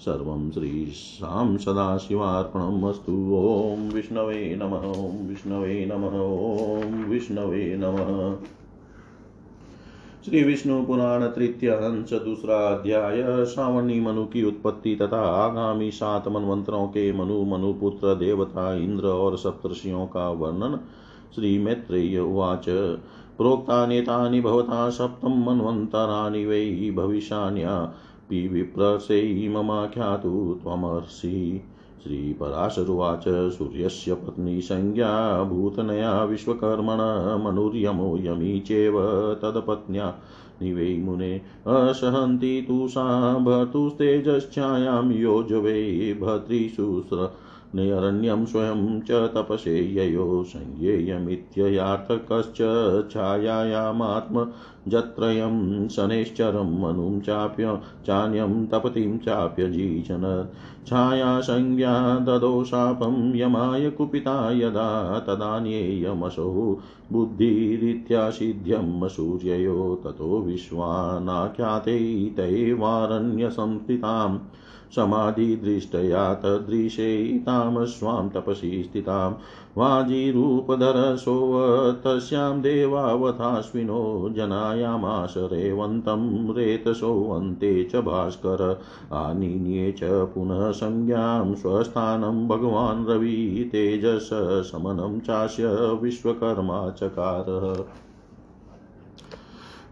सर्वं 0.00 0.50
श्रीशां 0.50 1.56
सदाशिवार्पणम् 1.56 2.84
अस्तु। 2.84 3.12
ॐ 3.12 3.94
विष्णवे 3.94 4.56
नमः, 4.56 4.92
ॐ 5.02 5.28
विष्णवे 5.28 5.86
नमः, 5.86 6.20
ॐ 6.20 7.04
विष्णवे 7.04 7.76
नमः। 7.76 8.46
श्री 10.24 10.42
विष्णु 10.42 10.86
पुराण 10.86 11.26
तृतीय 11.26 11.70
अंश, 11.70 12.12
दूसरा 12.12 12.56
अध्याय। 12.56 13.44
श्रावणी 13.44 14.00
मनु 14.00 14.24
की 14.24 14.44
उत्पत्ति 14.44 14.96
तथा 14.96 15.20
आगामी 15.20 15.90
सात 15.90 16.28
मनवंतरों 16.28 16.86
के 16.86 17.12
मनु 17.12 17.44
मनु 17.44 17.72
पुत्र 17.72 18.14
देवता, 18.14 18.74
इंद्र 18.74 19.06
और 19.06 19.38
सप्तर्षियों 19.38 20.06
का 20.06 20.30
वर्णन 20.30 20.80
श्री 21.34 21.58
मैत्रेय 21.58 22.18
उवाच। 22.18 22.68
प्रोक्तानि 23.42 24.00
तानि 24.00 24.40
भवता 24.40 24.90
सप्तं 24.90 25.44
मन्वन्तराणि 25.44 26.46
वै 26.46 26.90
भविष्यान्यापि 26.90 28.48
विप्रसै 28.48 29.48
ममाख्यातु 29.48 30.60
त्वमर्षि। 30.62 31.64
श्रीपराशरुवाच 32.04 33.24
सूर्यस्य 33.28 34.14
पत्नी 34.14 34.60
संज्ञा 34.60 35.42
भूतनया 35.44 36.24
विश्वकर्मण 36.24 37.00
मनुर्यमो 37.44 38.16
यमी 38.20 38.60
चेव 38.60 39.00
तदपत्न्या। 39.42 40.14
निवै 40.62 40.96
मुने 40.98 41.40
असहन्ति 41.66 42.64
तु 42.68 42.88
सा 42.88 43.38
भर्तुस्तेजश्चायां 43.38 45.12
योजवे 45.12 46.14
भर्तृशुस्र 46.20 47.34
निरण्यं 47.74 48.46
स्वयं 48.46 49.00
च 49.00 49.32
तपसे 49.34 49.94
ययो 49.94 50.44
संज्ञेयमित्ययार्थकश्च 50.44 52.56
छायायामात्मजत्रयं 53.12 55.88
शनैश्चरं 55.88 56.80
मनुं 56.80 57.20
चाप्य 57.20 57.78
चान्यं 58.06 58.66
तपतिं 58.66 59.18
चाप्यजीचन 59.18 60.48
छायासंज्ञा 60.88 62.18
ददो 62.18 62.64
शापं 62.64 63.36
यमाय 63.36 63.90
कुपिता 63.90 64.52
यदा 64.52 65.18
तदान्येयमसौ 65.18 66.80
बुद्धिरित्यासिध्यं 67.12 69.08
सूर्ययो 69.08 70.02
ततो 70.04 70.40
विश्वानाख्याते 70.40 72.30
तैवारण्यसंस्थिताम् 72.36 74.38
समाधिदृष्टया 74.96 76.34
तदृशे 76.34 77.38
तां 77.38 77.86
स्वां 77.86 78.28
तपसि 78.28 78.90
स्थितां। 78.90 79.32
वाजीरूपधरसो 79.78 81.62
तस्यां 81.92 82.60
देवावथाश्विनो 82.60 84.30
जनायामाश 84.32 85.34
रेवन्तं 85.36 86.54
रेतसो 86.54 87.30
अन्ते 87.30 87.84
च 87.84 87.96
भास्कर। 87.96 88.80
आनीन्ये 89.12 89.92
च 89.92 90.00
पुनः 90.04 90.70
संज्ञां 90.70 91.54
स्वस्थानं 91.54 92.48
भगवान् 92.48 93.06
रवि 93.06 93.68
तेजस 93.72 94.30
समनं 94.72 95.20
चास्य 95.20 95.66
विश्वकर्मा 96.02 96.90
चकारः। 96.90 98.11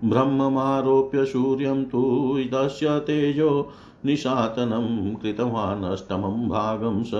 ब्रह्ममारोप्य 0.04 1.24
सूर्यं 1.24 1.84
तु 1.84 2.38
इदस्य 2.38 3.00
तेजो 3.00 3.70
निशातनं 4.06 5.14
कृतवानष्टमं 5.14 6.48
भागं 6.48 7.02
स 7.02 7.10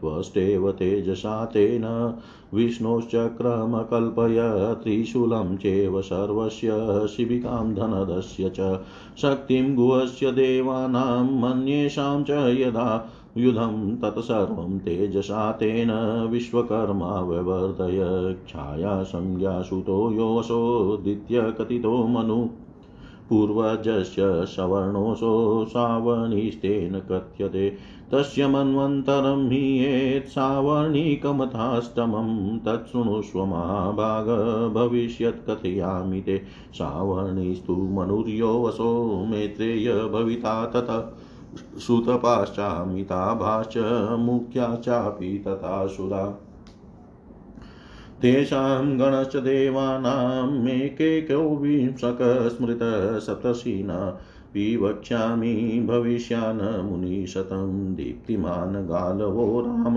त्वष्टेव 0.00 0.70
तेजसा 0.72 1.44
तेन 1.44 2.14
विष्णोश्चक्रमकल्पय 2.54 4.36
त्रिशूलं 4.82 5.56
चेव 5.56 6.00
सर्वस्य 6.00 6.68
शिबिकां 7.16 7.74
धनदस्य 7.74 8.52
च 8.56 8.80
शक्तिं 9.22 9.76
गुहस्य 9.76 10.32
देवानां 10.32 11.24
मन्येषां 11.40 12.24
च 12.24 12.30
यदा 12.30 13.10
युधं 13.36 13.96
तत्सर्वं 13.96 14.78
तेजसा 14.78 15.52
तेन 15.52 15.90
विश्वकर्मा 16.30 17.20
व्यवर्धय 17.20 18.36
छाया 18.48 19.02
संज्ञासुतो 19.02 20.12
योऽसोदित्यकथितो 20.12 22.06
मनु। 22.06 22.48
पूर्वजस्य 23.30 24.46
सवर्णोऽसो 24.46 25.64
सावर्णिस्तेन 25.68 26.98
कथ्यते। 26.98 27.76
तस्य 28.12 28.48
मन्वन्तरं 28.48 29.50
हि 29.50 29.56
येत् 29.56 30.28
सावर्णिकमथाष्टमं 30.28 32.58
तच्छृणुष्व 32.58 33.44
महाभाग 33.44 34.26
भविष्यत् 34.74 35.50
कथयामि 35.50 36.20
ते। 36.20 36.42
सावर्णिस्तु 36.72 37.76
मनुर्यो 37.76 38.62
वसो 38.62 39.26
मैत्रेय 39.30 39.92
भविता 39.92 40.66
ततः। 40.66 41.12
सुतपाश्चामिताभाश्च 41.78 43.74
मुख्या 44.18 44.76
चापि 44.76 45.44
तथा 45.46 45.86
सुरा। 45.86 46.47
तेषां 48.22 49.00
गणश्च 49.00 49.36
देवानामेकेको 49.36 51.56
विंशकस्मृतसप्तशीना 51.56 54.20
विवक्ष्यामि 54.54 55.84
भविष्यान् 55.88 56.90
मुनिशतं 56.90 57.94
दीप्तिमान् 57.94 58.88
गालवो 58.88 59.60
राम, 59.60 59.94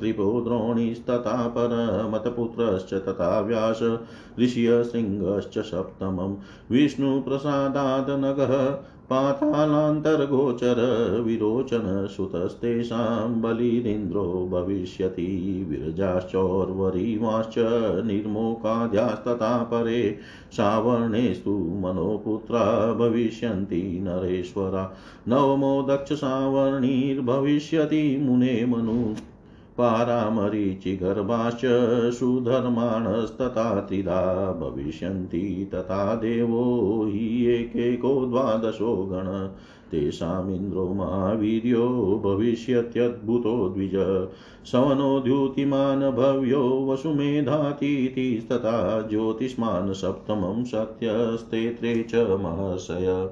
कृपो 0.00 0.40
द्रोणीस्तथा 0.40 1.48
परमतपुत्रश्च 1.48 2.94
तथा 2.94 3.40
व्यास 3.40 3.98
ऋषियशृङ्गश्च 4.40 5.58
सप्तमं। 5.58 6.36
विष्णुप्रसादात् 6.70 8.10
नगः 8.10 8.78
पातालान्तर्गोचर 9.10 10.80
विरोचनसुतस्तेषां 11.26 13.40
बलिरिन्द्रो 13.40 14.48
भविष्यति 14.52 15.26
विरजाश्चोर्वरीवाश्च 15.68 17.54
निर्मोकाद्यास्तथा 18.06 19.62
परे 19.62 20.18
सावर्णेस्तु 20.52 21.78
मनोपुत्रा 21.82 22.94
भविष्यन्ति 22.94 24.00
नरेश्वरा 24.02 24.96
नवमो 25.28 25.82
दक्षसावर्णिर्भविष्यति 25.82 28.18
मुने 28.22 28.66
मनु 28.66 29.14
पारामरीचिगर्भाश्च 29.78 31.60
सुधर्माणस्तथा 32.14 33.80
त्रिधा 33.80 34.52
भविष्यन्ति 34.52 35.70
तथा 35.74 36.14
देवो 36.14 37.06
हि 37.06 37.46
एकेको 37.46 38.26
द्वादशो 38.26 38.96
गण। 38.96 39.48
तेषामिन्द्रो 39.90 40.88
महावीर्यो 40.88 42.22
भविष्यत्यद्भुतो 42.24 43.68
द्विज। 43.68 44.26
सवनो 44.72 45.20
द्युतिमान् 45.20 46.02
भव्यो 46.02 46.86
वसुमेधातीतिस्तथा 46.90 49.02
ज्योतिष्मान् 49.02 49.92
सप्तमं 49.92 50.64
सत्यस्तेत्रे 50.64 52.02
च 52.02 52.14
महर्षय 52.14 53.30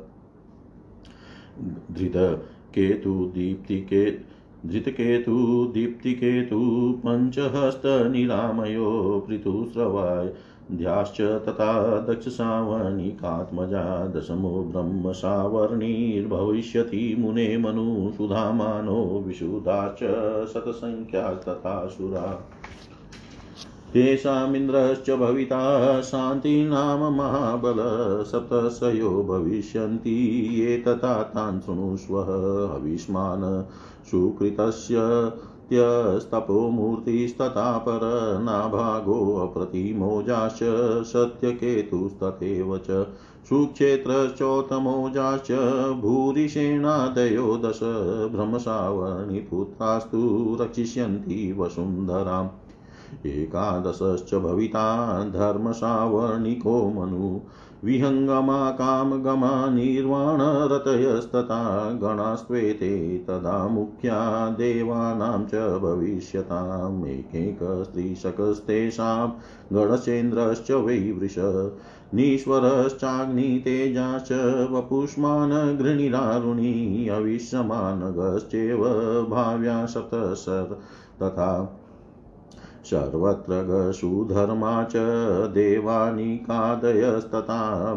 धृतकेतुदीप्तिके 1.92 4.35
धृतकेतु 4.66 5.70
दीप्तिकेतु 5.74 6.60
पञ्चहस्तनिरामयो 7.06 9.24
पृथुस्रवाय, 9.28 10.32
ध्याश्च 10.72 11.20
तथा 11.20 12.00
दक्षसावर्णिकात्मजा 12.00 14.06
दशमो 14.06 14.62
ब्रह्मसावर्णिर्भविष्यति 14.62 17.16
मुने 17.18 17.58
मनुसुधामानो 17.58 19.24
विशुधाश्च 19.26 20.48
शतसङ्ख्या 20.48 21.34
तथा 21.34 21.86
सुरा 21.86 22.48
तेषामिन्द्रश्च 23.92 25.10
भविता 25.10 26.00
शान्तिनाम 26.00 27.14
महाबल, 27.14 28.24
सप्तशयो 28.24 29.22
भविष्यन्ति, 29.22 30.50
ये 30.54 30.78
तथा 30.78 31.22
तान् 31.22 31.60
शृणुष्व 31.60 32.26
हविष्मान्। 32.74 33.64
सुकृतस्य 34.10 34.96
त्यस्तपोमूर्तिस्तथा 35.70 37.78
परनाभागोऽप्रतिमोजाश्च 37.78 40.58
सत्यकेतुस्तथैव 41.06 42.78
च 42.78 43.06
सुक्षेत्रश्चोत्तमोजाश्च 43.48 45.50
भूरिषेणादयो 46.00 47.56
दश 47.56 47.80
भ्रमसावर्णिपुत्रास्तु 48.32 50.56
रक्षिष्यन्ति 50.60 51.54
वसुन्धराम्। 51.58 52.48
एकादशश्च 53.26 54.34
भविता 54.34 54.86
धर्मसावर्णिको 55.30 56.90
मनु 56.90 57.40
विहङ्गमा 57.84 58.70
कामगमा 58.70 59.70
निर्वाणरतयस्तथा 59.70 61.98
गणास्त्वेते 62.02 63.18
तदा 63.18 63.68
मुख्या 63.68 64.50
देवानां 64.50 65.44
च 65.44 65.80
भविष्यताम् 65.82 67.06
एकैकस्त्रीशकस्तेषां 67.06 69.28
गणचेन्द्रश्च 69.72 70.70
वै 70.70 71.12
वृष 71.12 71.34
नीश्वरश्चाग्नितेजाश्च 72.14 74.32
वपुष्मान् 74.70 75.78
गृणिरारुणी 75.78 77.08
अविश्यमानगश्चैव 77.08 78.84
भाव्या 79.30 79.86
सप्तसर् 79.86 80.74
तथा 81.22 81.78
सर्वत्र 82.86 83.92
सुधर्मा 83.92 84.84
च 84.84 84.96
देवानिकादयस्तथा 85.54 86.34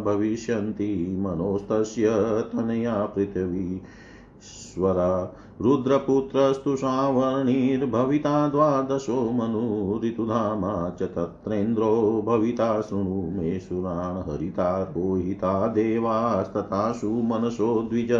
भविष्यन्ति 0.06 1.16
मनोस्तस्य 1.20 2.10
तनया 2.54 3.06
पृथिवीश्वरा 3.16 5.10
रुद्रपुत्रस्तु 5.62 6.76
सावर्णिर्भविता 6.76 8.34
द्वादशो 8.50 9.16
मनु 9.32 10.00
ऋतुधामा 10.04 10.74
च 11.00 11.10
तत्रेन्द्रो 11.16 11.90
भविता 12.28 12.70
शृणु 12.82 13.22
मे 13.32 13.58
सुरान् 13.60 14.22
हरिता 14.30 14.70
रोहिता 14.84 15.52
देवास्तथा 15.74 16.92
सुमनसो 16.92 17.72
द्विज 17.90 18.12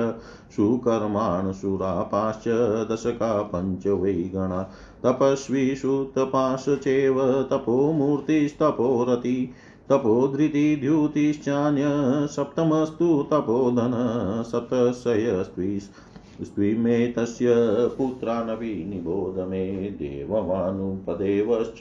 सुकर्मान् 0.56 1.54
सुरापाश्च 1.54 2.48
दशका 2.92 3.32
पञ्च 3.54 3.88
वै 4.04 4.14
गणा 4.36 4.62
तपस्वीषु 5.06 5.96
तपाश 6.18 6.66
चैव 6.84 7.22
तपोमूर्तिस्तपोरति 7.52 9.38
तपोधृतिद्युतिश्चान्य 9.92 11.86
सप्तमस्तु 12.28 13.08
तपोधन 13.32 13.94
सप्तशयस्त्विस् 14.52 15.90
स्त्विमेतस्य 16.44 17.48
पुत्रानपि 17.98 18.86
निबोध 18.90 19.50
मे 19.50 19.72
देववानुपदेवश्च 19.72 21.78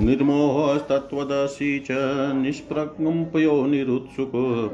निर्मोहस्तत्त्वदसि 0.00 1.78
च 1.78 1.86
निष्प्रकम्पयो 2.34 3.66
निरुत्सुको। 3.66 4.70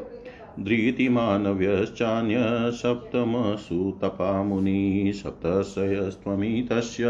धृतिमानव्यश्चान्य 0.60 2.70
सप्तमसुतपामुनि 2.72 5.12
सप्तशयस्त्वमितस्य 5.14 7.04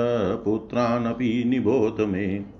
पुत्रानपि 0.45 1.43
निबोध 1.47 2.01
मे। 2.01 2.54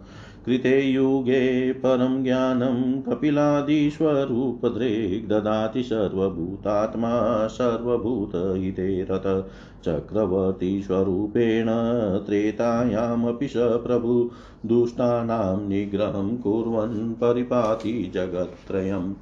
कृते 0.46 0.82
युगे 0.82 1.74
परं 1.74 2.24
ज्ञानं 2.24 3.02
कपिलादिस्वरूपदृक् 3.02 5.30
ददाति 5.30 5.84
सर्वभूतात्मा 5.84 7.48
सर्वभूतहिते 7.48 9.04
रत 9.04 9.52
चक्रवर्तीस्वरूपेण 9.86 11.68
त्रेतायामपि 12.26 13.48
स 13.48 13.54
प्रभु 13.58 14.32
दुष्टानां 14.66 15.70
निग्रहं 15.70 16.38
कुर्वन् 16.38 17.14
परिपाति 17.14 18.12
जगत्त्रयम्। 18.14 19.14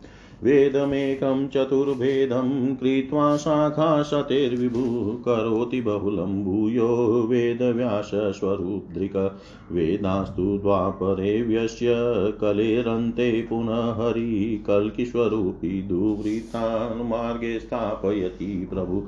वेदमेकं 0.43 1.47
चतुर्भेदं 1.47 2.75
कृत्वा 2.75 3.37
शाखाशतेर्विभु 3.37 5.17
करोति 5.25 5.81
बहुलं 5.81 6.43
भूयो 6.43 7.27
वेदव्यासस्वरूपधृक। 7.29 9.39
वेदास्तु 9.71 10.57
द्वापरे 10.57 11.41
व्यस्य 11.41 11.93
कलेरन्ते 12.41 13.47
पुनः 13.49 13.93
हरिकल्किस्वरूपी 13.93 15.81
दुवृत्तान् 15.81 17.09
मार्गे 17.09 17.59
स्थापयति 17.59 18.69
प्रभु। 18.73 19.03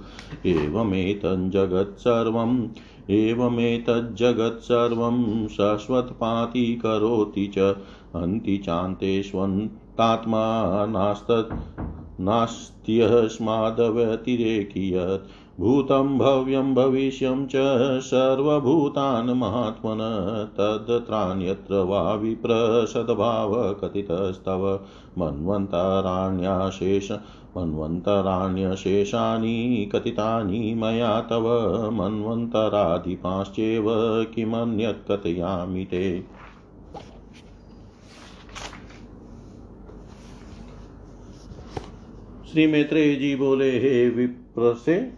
एवमेतज्जगत्सर्वम् 0.45 2.67
एवमेतज्जगत्सर्वं 3.09 5.47
शाश्वतपाति 5.47 6.75
करोति 6.75 7.51
च। 7.57 7.75
चान्तेष्वन्तात्मा 8.65 9.82
नास्तत् 9.99 11.53
नास्त्यस्मादव्यतिरेकि 12.21 14.95
यत् 14.95 15.27
भूतं 15.59 16.17
भव्यं 16.17 16.75
भविष्यं 16.75 17.47
च 17.47 17.51
सर्वभूतान् 18.01 19.29
महात्मन 19.29 19.97
तदत्रान्यत्र 20.57 21.75
वा 21.75 22.13
विप्रसद्भावकथितस्तव। 22.13 24.79
मन्वन्तराण्याशेष 25.17 27.11
मन्वन्तराण्यशेषानि 27.57 29.89
कथितानि 29.95 30.73
मया 30.73 31.21
तव 31.21 31.47
मन्वन्तराधिपाश्चैव 31.91 33.85
किमन्यत् 34.35 35.11
कथयामि 35.11 35.85
ते। 35.85 36.42
श्री 42.53 42.67
मैत्रेय 42.67 43.15
जी 43.15 43.35
बोले 43.35 43.71
हे 43.71 44.09
विप्र 44.09 44.75
से 44.85 45.11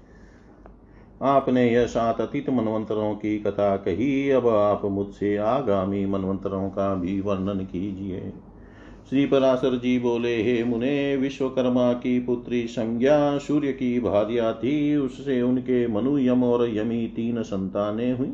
आपने 1.22 1.72
यह 1.72 1.86
सात 1.86 2.22
अतीत 2.22 2.50
मनवंतरों 2.50 3.16
की 3.16 3.40
कथा 3.40 3.78
कही, 3.78 4.30
अब 4.30 4.48
आप 4.48 4.86
मुझसे 4.86 5.38
आगामी 5.38 6.06
मनवंतरों 6.06 6.70
का 6.70 6.96
भी 6.96 7.22
वर्णन 7.22 7.60
कीजिए। 7.60 8.34
श्री 9.10 9.26
पराशर 9.26 9.78
जी 9.78 10.00
बोले 10.00 10.44
हे 10.44 10.64
मुने, 10.64 11.18
विश्वकर्मा 11.18 11.94
की 11.94 12.20
पुत्री 12.20 12.68
संज्ञा, 12.68 13.38
सूर्य 13.38 13.74
की 13.74 14.00
भार्या 14.00 14.54
थी, 14.54 14.96
उससे 14.96 15.42
उनके 15.42 15.88
मनु 15.88 16.18
यम 16.18 16.44
और 16.44 16.78
यमी 16.78 17.14
तीन 17.16 17.42
संतानें 17.42 18.14
हुई। 18.14 18.34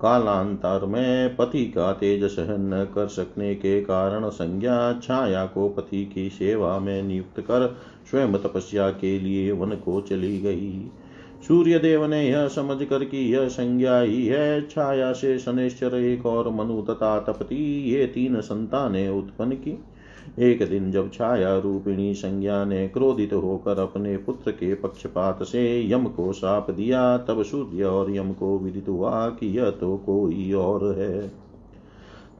कालांतर 0.00 0.86
में 0.86 1.36
पति 1.36 1.64
का 1.64 1.92
तेज 1.92 2.24
सहन 2.24 2.74
न 2.74 2.84
कर 2.84 3.06
सकने 3.06 3.54
के 3.54 3.80
कारण 3.80 4.28
संज्ञा 4.28 5.00
छाया 5.02 5.46
को 5.46 5.68
पति 5.68 6.12
की 6.14 6.30
सेवा 6.30 6.78
में 6.78 7.02
नियुक्त 7.02 7.40
कर 7.40 7.76
स्वयं 8.10 8.32
तपस्या 8.32 8.90
के 8.90 9.18
लिए 9.20 9.52
वन 9.52 9.70
को 9.70 10.00
चली 10.00 10.38
गई। 10.40 10.90
सूर्य 11.48 11.78
देव 11.78 12.06
ने 12.06 12.28
यह 12.28 12.48
समझ 12.48 12.82
कर 12.82 13.04
कि 13.04 13.34
यह 13.34 13.48
संज्ञा 13.48 14.00
ही। 14.00 14.26
है 14.26 14.62
छाया 14.62 15.12
से 15.12 15.38
शनेश्वर 15.38 15.94
एक 15.94 16.26
और 16.26 16.48
मनु 16.48 16.82
तथा 16.82 17.18
तपति, 17.20 17.90
ये 17.90 18.06
तीन 18.06 18.40
संतानें 18.40 19.08
उत्पन्न 19.08 19.52
की। 19.52 19.78
एक 20.38 20.70
दिन 20.70 20.90
जब 20.92 21.10
छाया 21.12 21.58
रूपिणी 21.58 22.14
संज्ञा 22.14 22.64
ने 22.64 22.88
क्रोधित 22.88 23.32
होकर 23.32 23.78
अपने 23.78 24.16
पुत्र 24.16 24.50
के 24.50 24.74
पक्षपात 24.74 25.42
से 25.42 25.92
यम 25.92 26.04
को 26.04 26.32
साप 26.32 26.70
दिया, 26.70 27.18
तब 27.18 27.42
सूर्य 27.42 27.84
और 27.84 28.14
यम 28.14 28.32
को 28.32 28.58
विदित 28.58 28.88
हुआ 28.88 29.28
कि 29.28 29.58
यह 29.58 29.70
तो 29.70 29.96
कोई 29.96 30.52
और 30.52 30.98
है। 30.98 31.32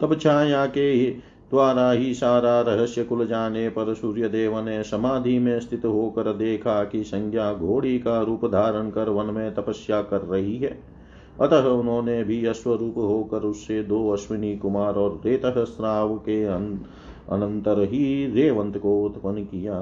तब 0.01 0.19
छाया 0.19 0.67
के 0.67 1.11
द्वारा 1.55 1.91
ही 1.91 2.15
सारा 2.15 2.61
रहस्य 2.61 3.05
खुल 3.05 3.27
जाने 3.27 3.69
पर 3.69 3.95
सूर्य 3.95 4.29
देव 4.29 4.59
ने 4.61 4.83
समाधि 4.83 5.39
में 5.39 5.59
स्थित 5.61 5.85
होकर 5.85 6.33
देखा 6.33 6.85
कि 6.85 7.03
संज्ञा 7.05 7.53
घोड़ी 7.53 7.99
का 7.99 8.21
रूप 8.23 8.45
धारण 8.47 8.91
कर 8.91 9.09
वन 9.09 9.33
में 9.35 9.55
तपस्या 9.55 10.03
कर 10.03 10.21
रही 10.21 10.57
है। 10.57 10.79
अतः 11.41 11.69
उन्होंने 11.69 12.25
भी 12.25 12.47
अश्वरूप 12.47 12.99
होकर 12.99 13.43
उससे 13.43 13.83
दो 13.83 14.09
अश्विनी 14.11 14.57
कुमार 14.57 14.95
और 14.95 15.21
रेत 15.27 15.47
श्राव 15.69 16.17
के 16.17 16.45
अनंतर 16.45 17.83
ही 17.83 18.05
रेवंत 18.27 18.79
को 18.79 19.05
उत्पन्न 19.05 19.45
किया। 19.45 19.79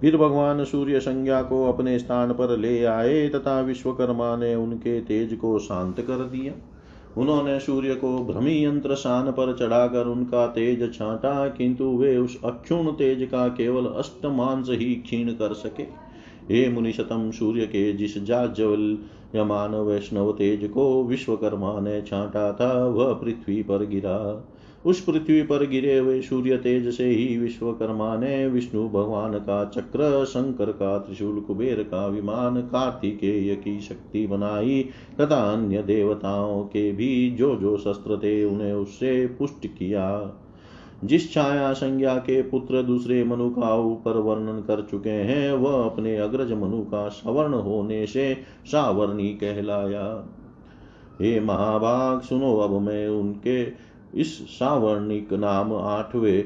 फिर 0.00 0.16
भगवान 0.16 0.64
सूर्य 0.64 1.00
संज्ञा 1.00 1.42
को 1.42 1.64
अपने 1.68 1.98
स्थान 1.98 2.32
पर 2.32 2.56
ले 2.56 2.84
आए 2.84 3.28
तथा 3.28 3.60
विश्वकर्मा 3.60 4.36
ने 4.36 4.54
उनके 4.54 5.00
तेज 5.00 5.34
को 5.34 5.58
शांत 5.58 6.00
कर 6.00 6.24
दिया। 6.26 6.52
उन्होंने 7.16 7.60
सूर्य 7.60 7.94
को 7.94 8.18
भ्रमी 8.24 8.64
यंत्र 8.64 8.94
शान 8.94 9.30
पर 9.30 9.56
चढ़ाकर 9.56 10.06
उनका 10.06 10.46
तेज 10.46 10.94
छाटा, 10.94 11.48
किंतु 11.48 11.84
वे 11.84 12.16
उस 12.16 12.38
अक्षुण 12.44 12.90
तेज 12.92 13.28
का 13.30 13.48
केवल 13.48 13.86
अष्टमांस 13.86 14.66
ही 14.70 14.94
क्षीण 14.94 15.32
कर 15.32 15.52
सके। 15.52 15.82
हे 16.50 16.68
मुनिशतम, 16.68 17.30
सूर्य 17.30 17.66
के 17.66 17.92
जिस 17.92 18.24
जाज्वल 18.24 18.98
यमान 19.34 19.74
वैष्णव 19.74 20.32
तेज 20.32 20.68
को 20.68 21.04
विश्वकर्मा 21.04 21.80
ने 21.80 22.02
छाटा 22.02 22.52
था, 22.52 22.86
वह 22.86 23.12
पृथ्वी 23.12 23.62
पर 23.62 23.86
गिरा। 23.86 24.44
उस 24.86 25.00
पृथ्वी 25.00 25.42
पर 25.42 25.66
गिरे 25.66 25.98
हुए 25.98 26.20
सूर्य 26.20 26.56
तेज 26.56 26.94
से 26.94 27.04
ही 27.04 27.38
विश्वकर्मा 27.38 28.16
ने 28.16 28.48
विष्णु 28.48 28.88
भगवान 28.88 29.32
का 29.34 29.64
चक्र, 29.64 30.24
शंकर 30.24 30.66
का 30.66 30.98
त्रिशूल, 30.98 31.40
कुबेर 31.40 31.82
का 31.82 32.06
विमान, 32.06 32.60
कार्तिकेय 32.60 33.54
की 33.54 33.80
शक्ति 33.80 34.26
बनाई। 34.26 34.88
तथा 35.20 35.52
अन्य 35.52 35.82
देवताओं 35.82 36.62
के 36.62 36.92
भी 36.92 37.30
जो 37.30 37.56
जो 37.56 37.76
शस्त्र 37.76 38.16
थे, 38.16 38.44
उन्हें 38.44 38.72
उससे 38.72 39.26
पुष्ट 39.26 39.66
किया। 39.66 40.32
जिस 41.04 41.32
छाया 41.32 41.72
संज्ञा 41.72 42.14
के 42.14 42.42
पुत्र 42.42 42.82
दूसरे 42.82 43.24
मनु 43.24 43.50
का 43.50 43.74
ऊपर 43.74 44.16
वर्णन 44.16 44.60
कर 44.60 44.86
चुके 44.90 45.10
हैं, 45.10 45.52
वह 45.52 45.84
अपने 45.84 46.16
अग्रज 46.16 46.52
मनु 46.52 46.82
का 46.82 47.08
सवर्ण 47.08 47.54
होने 47.54 48.06
से 48.06 48.36
सावर्णी 48.66 49.28
कहलाया। 49.28 50.34
हे 51.22 51.40
महाभाग, 51.40 52.20
सुनो 52.20 52.56
अब 52.56 52.80
मैं 52.80 53.08
उनके 53.08 53.87
इस 54.14 54.58
सावर्णिक 54.58 55.32
नाम 55.32 55.74
आठवें 55.74 56.44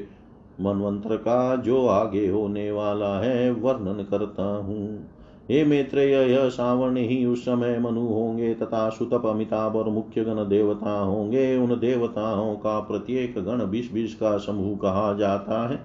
मनवंत्र 0.61 1.15
का 1.15 1.55
जो 1.55 1.87
आगे 1.87 2.27
होने 2.27 2.71
वाला 2.71 3.19
है, 3.19 3.51
वर्णन 3.51 4.03
करता 4.03 4.57
हूँ। 4.57 5.09
हे 5.49 5.65
मैत्रेय, 5.65 6.13
यह 6.13 6.49
सावर्ण 6.49 6.97
ही 6.97 7.25
उस 7.25 7.45
समय 7.45 7.79
मनु 7.79 8.01
होंगे 8.01 8.53
तथा 8.53 8.89
सुतप, 8.89 9.25
अमिताभ 9.25 9.75
और 9.75 9.89
मुख्य 9.89 10.23
गण 10.23 10.35
देवता 10.35 10.99
होंगे। 10.99 11.57
उन 11.57 11.79
देवताओं 11.79 12.55
का 12.55 12.79
प्रत्येक 12.79 13.35
गण 13.37 13.69
बीस 13.69 13.91
बीस 13.93 14.15
का 14.15 14.37
समूह 14.37 14.77
कहा 14.77 15.13
जाता 15.13 15.69
है। 15.69 15.75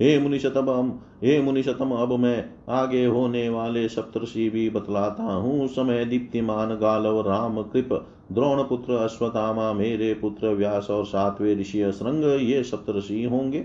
हे 0.00 0.18
मुनिशतम 0.18 0.98
हे 1.24 1.40
मुनिशतम, 1.42 1.90
अब 1.90 2.12
मैं 2.12 2.50
आगे 2.68 3.04
होने 3.04 3.48
वाले 3.48 3.88
सप्तर्षि 3.88 4.50
भी 4.50 4.70
बतलाता 4.70 5.22
हूँ। 5.22 5.66
समय 5.66 6.04
दीप्तिमान, 6.04 6.74
गालव, 6.74 7.20
राम, 7.20 7.62
कृप 7.62 8.06
द्रोण 8.32 8.62
पुत्र 8.62 8.92
अश्वत्थामा, 8.92 9.72
मेरे 9.72 10.14
पुत्र, 10.14 10.48
व्यास 10.48 10.90
और 10.90 11.04
सातवें 11.04 11.56
ऋषि 11.56 11.92
श्रृंग 11.92 12.48
ये 12.48 12.62
सप्तषि 12.62 13.24
होंगे। 13.24 13.60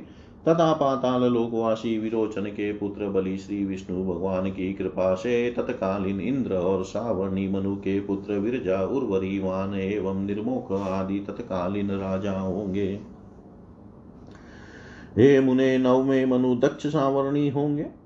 तथा 0.47 0.73
पाताल 0.73 1.23
लोकवासी 1.23 1.97
विरोचन 1.97 2.41
के 2.41 2.73
पुत्र 2.73 3.08
बलि 3.08 3.38
श्री 3.38 3.65
विष्णु 3.65 4.04
भगवान 4.04 4.49
की 4.49 4.73
कृपा 4.73 5.15
से 5.15 5.51
तत्कालीन 5.51 6.21
इंद्र 6.21 6.56
और 6.56 6.84
सावर्णी 6.84 7.47
मनु 7.47 7.75
के 7.75 7.99
पुत्र 7.99 8.34
विरजा, 8.34 8.86
उर्वरी, 8.86 9.39
वान 9.39 9.75
एवं 9.75 10.25
निर्मोख 10.25 10.71
आदि 10.71 11.19
तत्कालीन 11.19 11.91
राजा 11.91 12.39
होंगे। 12.39 12.99
हे 15.17 15.39
मुने 15.39 15.78
नवमे 15.78 16.25
मनु, 16.25 16.56
दक्ष 16.56 16.88
सावर्णी 16.88 17.49
होंगे। 17.49 18.04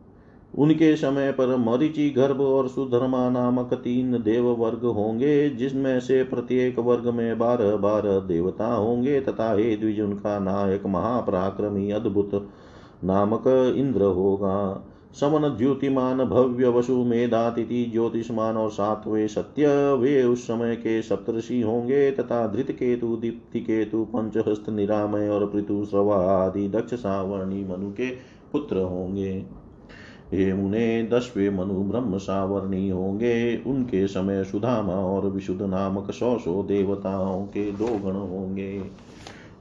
उनके 0.57 0.95
समय 0.95 1.31
पर 1.31 1.55
मरीचि, 1.55 2.09
गर्भ 2.09 2.41
और 2.41 2.67
सुधर्मा 2.67 3.29
नामक 3.29 3.73
तीन 3.73 4.11
देव 4.11 4.45
वर्ग 4.45 4.85
होंगे 4.85 5.49
जिसमें 5.49 5.99
से 5.99 6.23
प्रत्येक 6.23 6.79
वर्ग 6.79 7.07
में 7.07 7.37
बारह 7.37 7.75
बारह 7.75 8.19
देवता 8.19 8.73
होंगे, 8.73 9.21
तथा 9.21 9.53
हे 9.53 9.75
द्विज 9.75 10.01
उनका 10.01 10.39
नायक 10.39 10.85
महापराक्रमी 10.85 11.91
अद्भुत 11.91 12.49
नामक 13.03 13.47
इंद्र 13.77 14.01
होगा। 14.01 14.85
समन 15.13 15.55
द्युतिमान 15.57 16.25
भव्य 16.25 16.67
वसु 16.67 16.95
मेधातिथि 17.03 17.89
ज्योतिषमान 17.91 18.57
और 18.57 18.69
सातवें 18.69 19.27
सत्य, 19.27 19.67
वे 19.93 20.23
उस 20.23 20.43
समय 20.43 20.75
के 20.75 21.01
सप्तषि 21.01 21.61
होंगे, 21.61 22.11
तथा 22.11 22.47
धृत 22.47 22.71
केतु 22.71 23.15
दीप्ति 23.15 23.59
केतु 23.59 24.03
पंचहस्त, 24.03 24.69
निरामय 24.69 25.29
और 25.29 25.45
पृथु 25.45 25.85
श्रवा 25.85 26.15
आदि 26.15 26.67
दक्ष 26.67 26.93
सावर्णी 26.93 27.63
मनु 27.63 27.91
के 27.91 28.09
पुत्र 28.51 28.77
होंगे। 28.77 29.45
हे 30.33 30.53
मुने 30.53 31.03
दसवें 31.03 31.49
मनु 31.49 31.73
ब्रह्म 31.73 32.17
सावरणी 32.17 32.89
होंगे। 32.89 33.63
उनके 33.67 34.07
समय 34.07 34.43
सुधामा 34.43 34.93
और 34.93 35.29
विशुद्ध 35.29 35.61
नामक 35.61 36.11
सौ 36.11 36.37
सौ 36.37 36.63
देवताओं 36.63 37.45
के 37.45 37.71
दो 37.71 37.85
गण 37.85 38.11
होंगे। 38.11 38.81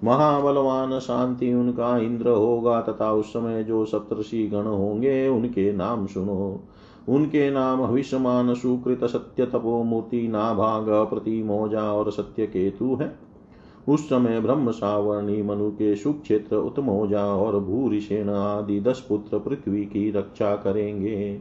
महाबलवान 0.05 0.99
शांति 0.99 1.55
उनका 1.55 1.99
इंद्र 1.99 2.29
होगा 2.29 2.81
तथा 2.81 3.13
उस 3.13 3.27
समय 3.27 3.65
जो 3.65 3.85
सप्तषि 3.85 4.47
गण 4.47 4.63
होंगे, 4.63 5.29
उनके 5.29 5.73
नाम 5.73 6.07
सुनो। 6.07 6.61
उनके 7.09 7.51
नाम 7.51 7.83
हविष्यमान 7.83 8.55
सुकृत 8.55 9.05
सत्य 9.05 9.47
तपो 9.47 9.83
मूर्ति 9.83 10.29
नाभाग 10.29 10.87
प्रतिमोजा 10.89 11.93
और 11.93 12.11
सत्य 12.13 12.47
केतु 12.47 12.95
है। 12.95 13.28
उस 13.89 14.09
समय 14.09 14.41
ब्रह्म 14.41 14.71
सावर्णी 14.71 15.43
मनु 15.43 15.71
के 15.71 15.95
सुक्षेत्र 15.97 16.57
उत्मोजा 16.57 17.25
और 17.25 17.61
भूरिषेण 17.61 18.29
आदि 18.29 18.81
दस 18.81 19.07
पुत्र 19.09 19.39
पृथ्वी 19.39 19.85
की 19.85 20.11
रक्षा 20.11 20.57
करेंगे। 20.57 21.41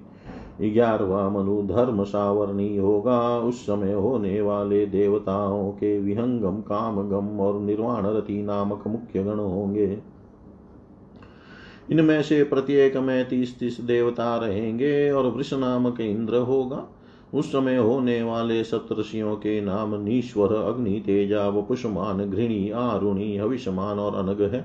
ग्यारहवा 0.62 1.30
मनु 1.30 1.62
धर्म 1.62 2.04
सावर्णी 2.04 2.78
होगा। 2.78 3.40
उस 3.40 3.62
समय 3.62 3.94
होने 3.94 4.42
वाले 4.42 4.86
देवताओं 4.86 5.72
के 5.72 6.00
विहंगम, 6.00 6.62
कामगम 6.62 7.40
और 7.40 7.60
निर्वाण 7.60 8.06
रति 8.06 8.42
नामक 8.42 8.88
मुख्य 8.88 9.24
गण 9.24 9.40
होंगे। 9.40 9.98
इनमें 11.92 12.22
से 12.24 12.44
प्रत्येक 12.44 12.98
में 12.98 13.30
तीस 13.30 13.60
तीस 13.60 13.82
देवता 13.82 14.38
रहेंगे 14.38 15.12
और 15.12 15.28
वृष 15.28 15.54
नामक 15.54 16.02
इंद्र 16.02 16.38
होगा। 16.38 16.88
उस 17.34 17.52
समय 17.52 17.78
होने 17.78 18.24
वाले 18.24 18.64
सप्तषियों 18.64 19.36
के 19.36 19.62
नाम 19.62 20.04
नीश्वर, 20.04 20.54
अग्नि, 20.54 21.04
तेजा 21.06 21.48
वपुषमान 21.48 22.30
घृणी, 22.30 22.70
आरुणी 22.70 23.38
हविषमान 23.38 24.00
और 24.00 24.16
अनग 24.16 24.42
है। 24.42 24.62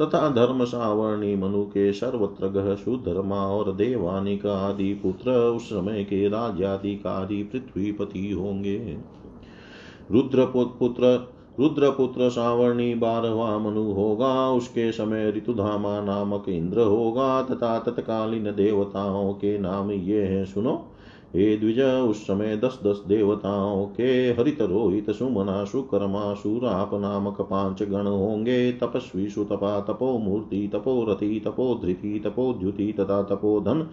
तथा 0.00 0.28
धर्म 0.28 0.64
सावर्णी 0.64 1.36
मनु 1.36 1.64
के 1.64 1.92
सर्वत्र 1.92 2.48
गह 2.48 2.74
सुधर्मा 2.74 3.46
और 3.46 3.72
देवानिक 3.72 4.46
आदि 4.46 4.94
पुत्र 4.94 5.30
उस 5.30 5.62
समय 5.62 6.04
के 6.04 6.28
राज्याधिकारी, 6.28 7.42
पृथ्वीपति 7.42 8.30
होंगे। 8.30 8.96
रुद्र 10.12 10.44
पुत्र 10.46 11.32
रुद्रपुत्र 11.60 12.30
सावर्णी 12.30 12.94
बारहवा 12.94 13.58
मनु 13.58 13.92
होगा। 13.92 14.50
उसके 14.50 14.92
समय 14.92 15.30
ऋतुधामा 15.30 16.00
नामक 16.00 16.44
इंद्र 16.48 16.80
होगा। 16.80 17.42
तथा 17.42 17.78
तत्कालीन 17.78 18.44
देवताओं 18.44 19.32
के 19.32 19.58
नाम 19.58 19.90
ये 19.90 20.22
हैं, 20.22 20.44
सुनो। 20.44 20.91
हे 21.36 21.56
द्विज 21.56 21.80
उस 21.80 22.22
समय 22.22 22.56
दस 22.56 22.78
दस 22.86 23.04
देवताओं 23.08 23.86
के 23.86 24.02
हरित 24.02 24.62
रोहित 24.62 25.10
सुमना 25.10 25.64
सुकर्मा 25.64 26.34
सुराप 26.34 26.90
नामक 26.94 27.40
पाँच 27.40 27.82
गण 27.82 28.06
होंगे। 28.06 28.72
तपस्वी, 28.72 29.28
सुतपा 29.28 29.80
तपो 29.80 30.18
मूर्ति 30.18 30.70
तपोरथी, 30.72 31.40
तपोधृति, 31.40 32.22
तपोद्युति 32.24 32.92
तथा 32.92 33.22
तपोधन। 33.22 33.86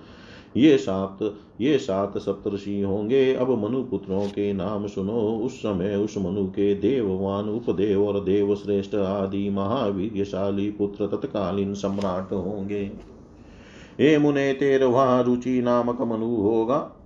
ये 0.58 0.78
सात 0.78 1.36
ये 1.62 1.78
सात 1.78 2.17
सप्तषि 2.17 2.82
होंगे। 2.82 3.34
अब 3.34 3.65
मनु 3.65 3.84
पुत्रों 3.84 4.25
के 4.25 4.54
नाम 4.54 4.88
सुनो। 4.88 5.41
उस 5.45 5.60
समय 5.60 5.95
उस 5.95 6.17
मनु 6.17 6.47
के 6.47 6.75
देववान, 6.75 7.49
उपदेव 7.49 8.08
और 8.08 8.23
देव 8.23 8.56
श्रेष्ठ 8.56 8.95
आदि 8.95 9.49
महावीरशाली 9.49 10.71
पुत्र 10.71 11.08
तत्कालीन 11.08 11.73
सम्राट 11.73 12.34
होंगे। 12.34 12.91
हे 13.99 14.17
मुने 14.17 14.54
तेरवा 14.54 15.21
रुचि 15.21 15.62
नामक 15.62 16.02
मनु 16.02 16.36
होगा। 16.36 16.98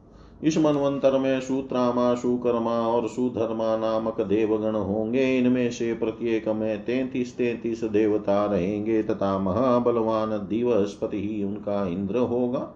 इस 0.43 0.57
मनवंतर 0.57 1.19
में 1.19 1.41
सूत्रामा 1.41 2.15
सुकर्मा 2.15 2.87
और 2.87 3.07
सुधर्मा 3.07 3.77
नामक 3.77 4.21
देवगण 4.21 4.75
होंगे। 4.75 5.37
इनमें 5.37 5.71
से 5.71 5.93
प्रत्येक 5.93 6.49
में 6.49 6.85
तैतीस 6.85 7.37
तैतीस 7.37 7.83
देवता 7.83 8.45
रहेंगे 8.45 9.03
तथा 9.03 9.39
महाबलवान 9.39 10.29
दिवस्पति 10.29 11.17
ही 11.17 11.43
उनका 11.43 11.87
इंद्र 11.87 12.17
होगा। 12.17 12.73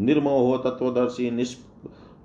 निर्मोह, 0.00 0.56
तत्वदर्शी, 0.56 1.30
निष्प, 1.30 1.58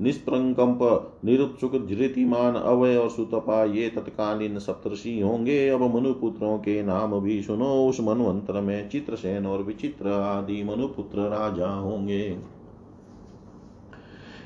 निष्प्रकंप, 0.02 1.12
निरुत्सुक, 1.26 1.72
धृतिमान, 1.72 2.56
अवय 2.56 2.96
और 2.96 3.10
सुतपा 3.10 3.64
ये 3.64 3.90
तत्कालीन 3.90 4.60
सप्तषि 4.60 5.20
होंगे। 5.22 5.70
अब 5.70 5.96
मनुपुत्रों 5.96 6.58
के 6.58 6.84
नाम 6.84 7.20
भी 7.20 7.42
सुनो। 7.42 7.90
उस 7.90 8.00
मनवंतर 8.00 8.62
में 8.62 8.90
चित्रसेन 8.90 9.46
और 9.46 9.64
विचित्र 9.64 10.10
आदि 10.10 10.64
मनुपुत्र 10.64 11.20
राजा 11.20 11.70
होंगे। 11.70 12.57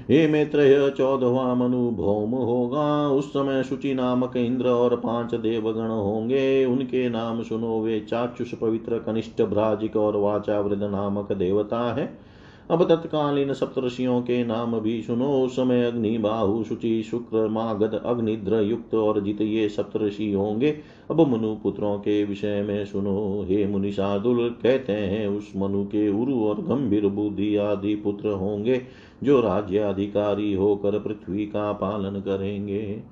हे 0.09 0.27
मैत्रेय 0.27 0.89
चौदहवा 0.89 1.55
मनु 1.55 1.91
भौम 1.91 2.31
होगा। 2.31 3.09
उस 3.09 3.29
समय 3.29 3.63
शुचि 3.63 3.93
नामक 3.93 4.37
इंद्र 4.37 4.67
और 4.67 4.95
पाँच 4.95 5.35
देवगण 5.35 5.87
होंगे। 5.87 6.65
उनके 6.65 7.09
नाम 7.09 7.43
सुनो 7.43 7.81
वे। 7.81 7.99
चाक्षुष 7.99 8.53
पवित्र 8.53 8.99
कनिष्ठ 8.99 9.41
भ्राजिक 9.41 9.95
और 9.95 10.17
वाचा 10.17 10.59
वृद 10.59 10.83
नामक 10.83 11.31
देवता 11.31 11.93
है। 11.93 12.31
अब 12.71 12.83
तत्कालीन 12.83 13.53
सप्तषियों 13.53 14.21
के 14.21 14.45
नाम 14.45 14.79
भी 14.79 15.01
सुनो। 15.01 15.43
उस 15.43 15.55
समय 15.55 15.85
अग्नि 15.85 16.17
बाहु 16.17 16.63
शुचि, 16.63 17.03
शुक्र, 17.03 17.47
मागध 17.47 18.01
अग्निद्र 18.05 18.55
युक्त 18.55 18.95
और 18.95 19.21
जित 19.21 19.41
ये 19.41 19.69
सप्तषि 19.69 20.31
होंगे। 20.31 20.77
अब 21.11 21.21
मनु 21.21 21.55
पुत्रों 21.55 21.97
के 21.97 22.23
विषय 22.23 22.61
में 22.61 22.85
सुनो। 22.85 23.45
हे 23.49 23.67
मुनि 23.67 23.91
सादुल 23.91 24.49
कहते 24.49 24.93
हैं 24.93 25.27
उस 25.27 25.53
मनु 25.55 25.83
के 25.83 26.21
उरु 26.21 26.43
और 26.43 26.55
गंभीर 26.55 27.07
बुद्धि 27.07 27.55
आदि 27.55 27.95
पुत्र 27.95 28.29
होंगे। 28.29 28.81
जो 29.23 29.41
राज्य 29.41 29.77
अधिकारी 29.77 30.53
होकर 30.53 30.99
पृथ्वी 30.99 31.45
का 31.45 31.71
पालन 31.73 32.19
करेंगे। 32.19 33.03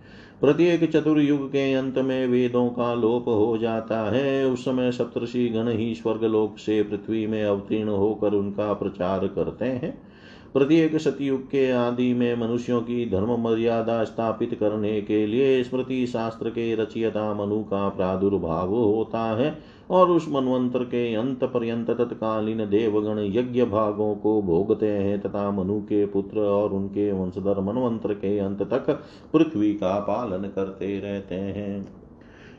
प्रत्येक 0.42 0.92
चतुर्युग 0.92 1.50
के 1.50 1.74
अंत 1.74 1.98
में 1.98 2.28
वेदों 2.28 2.70
का 2.70 2.94
लोप 2.94 3.28
हो 3.28 3.58
जाता 3.58 4.12
है। 4.12 4.46
उस 4.46 4.66
समय 4.66 4.92
सप्तषि 4.92 5.50
गण 5.50 5.68
ही 5.68 5.96
स्वर्गलोक 5.96 6.58
से 6.58 6.84
पृथ्वी 6.84 7.28
में 7.28 7.44
अवतीर्ण 7.44 7.90
होकर 7.90 8.34
उनका 8.34 8.74
प्रचार 8.74 9.28
करते 9.28 9.66
हैं। 9.66 10.09
प्रत्येक 10.54 10.96
सतयुग 10.98 11.42
के 11.42 11.72
आदि 11.72 12.14
में 12.14 12.36
मनुष्यों 12.36 12.82
की 12.82 13.10
धर्म 13.10 13.36
मर्यादा 13.40 14.04
स्थापित 14.04 14.58
करने 14.60 15.02
के 15.02 15.26
लिए 15.28 15.64
स्मृति 15.64 16.06
शास्त्र 16.08 16.50
के 16.50 16.74
रचयता 16.76 17.34
मनु 17.34 17.62
का 17.64 17.90
प्रादुर्भाव 17.90 18.70
होता 18.70 19.22
है, 19.38 19.58
और 19.90 20.10
उस 20.10 20.28
मनवंतर 20.30 20.84
के 20.84 21.14
अंत 21.16 21.44
पर्यंत 21.44 21.90
तत्कालीन 21.92 22.58
देवगण 22.58 23.20
यज्ञ 23.20 23.64
भागों 23.66 24.16
को 24.16 24.42
भोगते 24.42 24.88
हैं, 24.88 25.20
तथा 25.22 25.50
मनु 25.52 25.80
के 25.82 26.06
पुत्र 26.06 26.40
और 26.40 26.74
उनके 26.74 27.12
वंशधर 27.12 27.60
मनवंतर 27.60 28.14
के 28.14 28.38
अंत 28.40 28.62
तक 28.64 28.90
पृथ्वी 29.34 29.74
का 29.74 30.00
पालन 30.00 30.50
करते 30.56 31.00
रहते 31.00 31.36
हैं। 31.36 31.88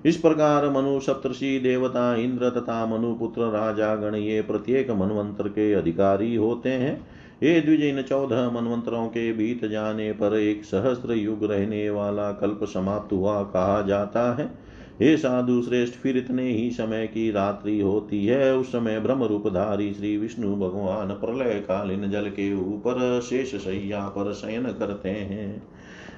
इस 0.05 0.16
प्रकार 0.16 0.68
मनु 0.70 1.00
सप्तषि 1.00 1.59
देवता 1.59 2.14
इंद्र 2.14 2.50
तथा 2.50 2.85
मनु 2.87 3.14
पुत्र 3.14 3.42
राजा 3.42 3.94
गण 3.96 4.14
ये 4.14 4.42
प्रत्येक 4.42 4.90
मनवंतर 4.90 5.48
के 5.48 5.72
अधिकारी 5.72 6.35
होते 6.37 6.70
हैं। 6.70 7.00
ये 7.42 7.61
द्विज 7.61 7.85
इन 7.85 8.03
चौदह 8.03 8.50
मनवंतरों 8.50 9.07
के 9.07 9.33
बीत 9.33 9.64
जाने 9.64 10.12
पर 10.12 10.37
एक 10.38 10.64
सहस्त्र 10.64 11.12
युग 11.12 11.44
रहने 11.44 11.90
वाला 11.90 12.33
कल्प 12.33 12.61
समाप्त 12.64 13.12
हुआ, 13.12 13.42
कहा 13.42 13.83
जाता 13.83 14.35
है। 14.35 14.70
हे 15.00 15.16
साधु 15.16 15.62
श्रेष्ठ, 15.62 15.94
फिर 15.94 16.16
इतने 16.16 16.42
ही 16.42 16.70
समय 16.70 17.07
की 17.07 17.31
रात्रि 17.31 17.81
होती 17.81 18.26
है। 18.26 18.57
उस 18.57 18.72
समय 18.72 19.00
ब्रह्म 19.00 19.24
रूपधारी 19.24 19.92
श्री 19.94 20.16
विष्णु 20.16 20.57
भगवान 20.57 21.09
प्रलय 21.09 21.55
कालीन 21.55 22.11
जल 22.11 22.26
के 22.29 22.55
ऊपर 22.55 23.20
शेष 23.20 23.55
शैया 23.55 24.00
पर 24.00 24.33
शयन 24.33 24.62
करते 24.62 25.09
हैं। 25.09 25.62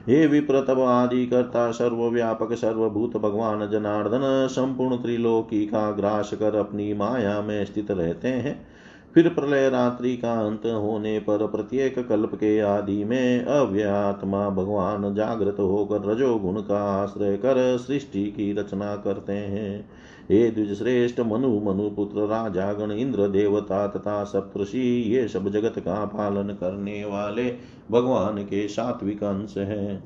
हे 0.09 0.27
विप्रतव 0.27 0.83
आदि 0.83 1.27
कर्ता 1.27 1.71
सर्वव्यापक, 1.71 2.53
सर्वभूत 2.53 3.17
भगवान 3.17 3.71
जनार्दन, 3.71 4.49
संपूर्ण 4.51 4.97
त्रिलोकी 4.97 5.67
का 5.67 5.91
ग्रास 5.93 6.31
कर 6.35 6.57
अपनी 6.57 6.95
माया 6.95 7.41
में 7.43 7.65
स्थित 7.65 7.91
रहते 7.91 8.29
हैं। 8.29 8.72
फिर 9.15 9.29
प्रलय 9.29 9.69
रात्रि 9.69 10.17
का 10.17 10.47
अंत 10.47 10.67
होने 10.67 11.19
पर 11.19 11.47
प्रत्येक 11.47 12.09
कल्प 12.09 12.35
के 12.35 12.61
आदि 12.61 13.05
में 13.05 13.45
अव्यात्मा 13.45 14.51
भगवान 14.51 15.15
जागृत 15.15 15.57
होकर 15.59 16.05
रजोगुण 16.05 16.61
का 16.61 17.03
आश्रय 17.03 17.37
कर 17.37 17.79
सृष्टि 17.79 18.25
की 18.25 18.53
रचना 18.53 18.97
करते 18.97 19.33
हैं। 19.33 19.91
हे 20.31 20.51
द्विजश्रेष्ठ 20.51 21.21
मनु 21.21 21.61
मनु 21.61 21.91
पुत्र 21.91 22.21
राजागण 22.27 22.93
इंद्र, 22.93 23.29
देवता 23.29 23.87
तथा 23.87 24.25
सप्तषि, 24.25 25.05
ये 25.17 25.29
सब 25.29 25.49
जगत 25.49 25.79
का 25.79 26.05
पालन 26.05 26.49
करने 26.49 27.05
वाले 27.05 27.55
भगवान 27.91 28.39
के 28.39 28.69
सात्विक 28.69 29.25
अंश 29.25 29.55
हैं। 29.59 30.05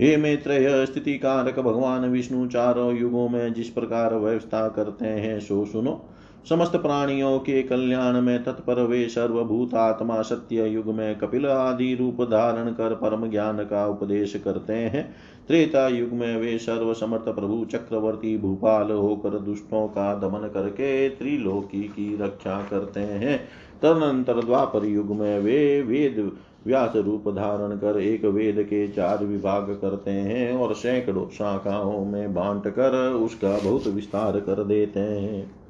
हे 0.00 0.16
मैत्रेय 0.16 0.86
स्थिति 0.86 1.14
कारक 1.14 1.60
भगवान 1.60 2.10
विष्णु, 2.10 2.46
चारों 2.46 2.96
युगों 2.96 3.28
में 3.28 3.52
जिस 3.52 3.68
प्रकार 3.68 4.14
व्यवस्था 4.14 4.68
करते 4.68 5.06
हैं, 5.06 5.40
सो 5.40 5.64
सुनो। 5.64 6.04
समस्त 6.46 6.76
प्राणियों 6.76 7.38
के 7.38 7.62
कल्याण 7.62 8.20
में 8.20 8.44
तत्पर 8.44 8.80
वे 8.82 9.08
सर्वभूतात्मा 9.08 10.20
सत्य 10.22 10.66
युग 10.66 10.86
में 10.86 11.18
कपिल 11.18 11.46
आदि 11.46 11.94
रूप 11.94 12.22
धारण 12.22 12.70
कर 12.70 12.94
परम 12.94 13.30
ज्ञान 13.30 13.58
का 13.58 13.86
उपदेश 13.86 14.36
करते 14.36 14.72
हैं। 14.72 15.14
त्रेता 15.48 15.88
युग 15.88 16.12
में 16.12 16.36
वे 16.36 16.58
सर्व 16.58 16.94
समर्थ 16.94 17.22
प्रभु 17.22 17.64
चक्रवर्ती 17.64 18.38
भूपाल 18.38 18.90
होकर 18.90 19.38
दुष्टों 19.38 19.88
का 19.88 20.14
दमन 20.14 20.48
करके 20.48 21.08
त्रिलोकी 21.08 21.82
की 21.82 22.16
रक्षा 22.16 22.62
करते 22.70 23.00
हैं। 23.00 23.38
तदनंतर 23.82 24.40
द्वापर 24.44 24.84
युग 24.84 25.10
में 25.10 25.38
वे 25.40 25.82
वेद 25.82 26.32
व्यास 26.66 26.96
रूप 26.96 27.28
धारण 27.28 27.76
कर 27.76 28.00
एक 28.00 28.24
वेद 28.24 28.62
के 28.62 28.88
चार 28.88 29.24
विभाग 29.24 29.78
करते 29.82 30.10
हैं 30.10 30.56
और 30.56 30.74
सैकड़ों 30.74 31.28
शाखाओं 31.28 32.04
में 32.04 32.34
बांट 32.34 32.66
कर 32.68 32.96
उसका 33.10 33.58
बहुत 33.70 33.86
विस्तार 33.86 34.40
कर 34.40 34.64
देते 34.64 35.00
हैं। 35.00 35.65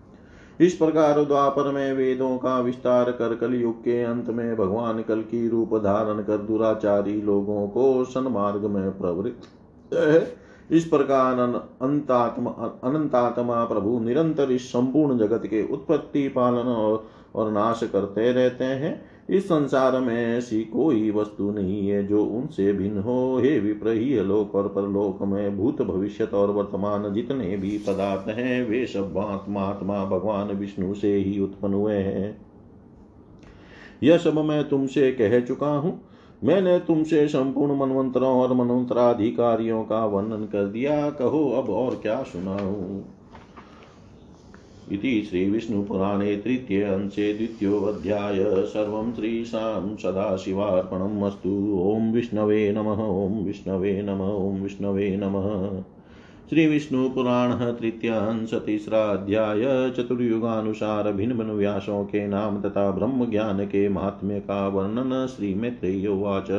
इस 0.61 0.75
प्रकार 0.75 1.25
द्वापर 1.25 1.71
में 1.73 1.93
वेदों 1.93 2.37
का 2.39 2.59
विस्तार 2.61 3.11
कर 3.11 3.35
कलयुग 3.37 3.81
के 3.81 4.03
अंत 4.03 4.29
में 4.29 4.57
भगवान 4.57 5.03
कल 5.03 5.21
की 5.21 5.49
रूप 5.49 5.75
धारण 5.75 6.23
कर 6.23 6.39
दुराचारी 6.39 7.21
लोगों 7.23 7.69
को 7.69 8.05
सन्मार्ग 8.05 8.65
में 8.65 8.99
प्रवृत्त 8.99 10.37
इस 10.71 10.85
प्रकार 10.85 11.39
अंतात्मा 11.83 12.51
अनंतात्मा 12.85 13.65
प्रभु 13.65 13.99
निरंतर 14.01 14.51
इस 14.51 14.69
संपूर्ण 14.69 15.19
जगत 15.19 15.43
के 15.47 15.63
उत्पत्ति 15.73 16.29
पालन 16.29 16.69
और 17.35 17.51
नाश 17.53 17.81
करते 17.93 18.33
रहते 18.33 18.65
हैं। 18.65 19.16
इस 19.31 19.45
संसार 19.45 20.01
में 20.01 20.37
ऐसी 20.39 20.65
कोई 20.65 21.11
वस्तु 21.11 21.51
नहीं 21.51 21.89
है 21.89 22.07
जो 22.07 22.25
उनसे 22.25 22.73
भिन्न 22.73 22.99
हो। 22.99 23.39
हे 23.39 23.59
विप्रही 23.61 24.21
लोक 24.21 24.55
और 24.55 24.69
परलोक 24.69 25.23
में 25.23 25.57
भूत 25.57 25.83
भविष्य 25.83 26.25
और 26.25 26.51
वर्तमान 26.51 27.15
जितने 27.15 27.57
भी 27.57 27.79
पदार्थ 27.79 28.29
हैं, 28.29 28.69
वे 28.69 28.87
सब 28.87 29.45
महात्मा 29.49 30.05
भगवान 30.05 30.49
विष्णु 30.49 30.95
से 30.95 31.15
ही 31.15 31.41
उत्पन्न 31.41 31.75
हुए 31.75 31.97
हैं। 31.97 32.47
यह 34.03 34.19
सब 34.19 34.39
मैं 34.39 34.69
तुमसे 34.69 35.13
कह 35.13 35.41
चुका 35.41 35.69
हूँ। 35.69 36.01
मैंने 36.45 36.79
तुमसे 36.79 37.29
संपूर्ण 37.29 37.77
मनवंतरों 37.77 38.41
और 38.41 38.53
मनवंतराधिकारियों 38.53 39.85
का 39.85 40.07
वर्णन 40.07 40.45
कर 40.45 40.67
दिया। 40.67 41.11
कहो, 41.11 41.51
अब 41.51 41.71
और 41.71 41.95
क्या 41.95 42.23
सुनाऊं? 42.23 43.16
इति 44.93 45.27
श्रीविष्णुपुराणे 45.31 46.37
तृतीय 46.37 46.83
अंशे 46.83 47.35
द्वितीयोऽध्याय। 47.35 48.67
सर्वं 48.67 49.15
श्रीशां 49.15 49.97
सदाशिवार्पणम् 49.97 51.23
अस्तु। 51.23 51.83
ॐ 51.83 52.13
विष्णवे 52.13 52.73
नमः, 52.73 53.03
ॐ 53.05 53.45
विष्णवे 53.45 54.03
नमः, 54.03 54.33
ॐ 54.33 54.63
विष्णवे 54.63 55.17
नमः। 55.17 55.83
श्री 56.49 56.67
विष्णु 56.67 57.11
पुराण 57.11 57.53
तृतीय 57.53 58.11
अंश, 58.11 58.55
तीसरा 58.55 59.03
अध्याय। 59.03 59.91
चतुर्युगानुसार 59.91 61.13
भिन्न 61.13 61.39
भिन्न 61.39 61.51
व्यासों 61.51 62.05
के 62.05 62.27
नाम 62.27 62.61
तथा 62.63 62.91
ब्रह्म 62.91 63.31
ज्ञान 63.31 63.65
के 63.65 63.89
महात्म्य 63.89 64.41
का 64.41 64.69
वर्णन 64.69 65.27
श्री 65.27 65.55
मैत्रेय 65.55 66.09
उवाच। 66.09 66.51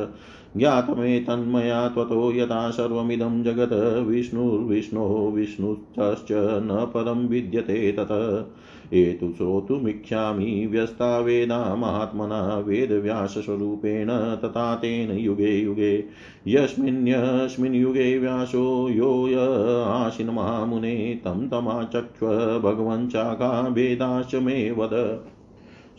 ज्ञातमे 0.58 1.20
तन्मया 1.20 1.88
त्वतो 1.88 2.32
यथा 2.34 2.70
सर्वमिदं 2.70 3.43
जगत् 3.43 4.08
विष्णुर्विष्णोः 4.08 5.34
विष्णुश्च 5.34 6.28
न 6.32 6.91
परं 6.93 7.28
विद्यते 7.28 7.91
तत्। 7.91 8.93
एतु 8.93 9.34
श्रोतुमिच्छामि 9.38 10.68
व्यस्ता 10.72 11.20
वेदा 11.20 11.76
महात्मना 11.76 12.58
वेदव्यासस्वरूपेण 12.58 14.08
तथा 14.36 14.76
तेन 14.76 15.12
युगे 15.12 15.58
युगे। 15.58 16.06
यस्मिन्यस्मिन् 16.48 17.76
युगे 17.76 18.20
व्यासो 18.20 18.89
यो 18.89 19.28
य 19.28 19.36
आशिनमहामुने 19.88 21.22
तं 21.26 21.48
तमाचक्ष्व 21.48 22.28
भगवञ्चाका 22.60 23.68
वेदाश्च 23.68 24.36
मे 24.36 24.72
वद। 24.72 25.24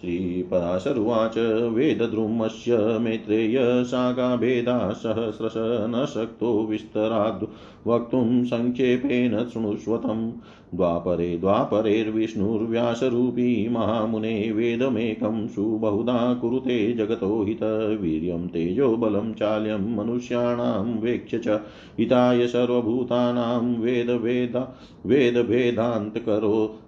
श्रीपराशरुवाच 0.01 1.35
वेदद्रुमस्य 1.75 2.99
मैत्रेय 2.99 3.85
सागाभेदा 3.85 4.93
सहस्रश 4.93 5.55
न 5.91 6.07
शक्तो 6.15 6.67
विस्तराद् 6.67 7.45
वक्तुं 7.87 8.45
सङ्क्षेपेण 8.45 9.45
शृणुष्वतम् 9.45 10.33
द्वापरे 10.75 11.39
द्वापरेर्विष्णुर्व्यासरूपी 11.39 13.69
महामुने 13.69 14.53
वेदमेकं 14.53 15.49
सुबहुधा 15.49 16.35
कुरुते 16.35 16.93
जगतो 16.93 17.45
हित 17.45 17.61
वीर्यं 18.01 18.49
तेजो 18.49 18.97
बलं 18.97 19.33
चाल्यं 19.33 19.97
मनुष्याणां 19.97 21.01
वेक्ष्य 21.01 21.39
च 21.39 21.61
हिताय 21.99 22.47
सर्वभूतानां 22.47 23.81
वेदभेदा 23.81 24.77
वेदभेदान्तकरो 25.07 26.81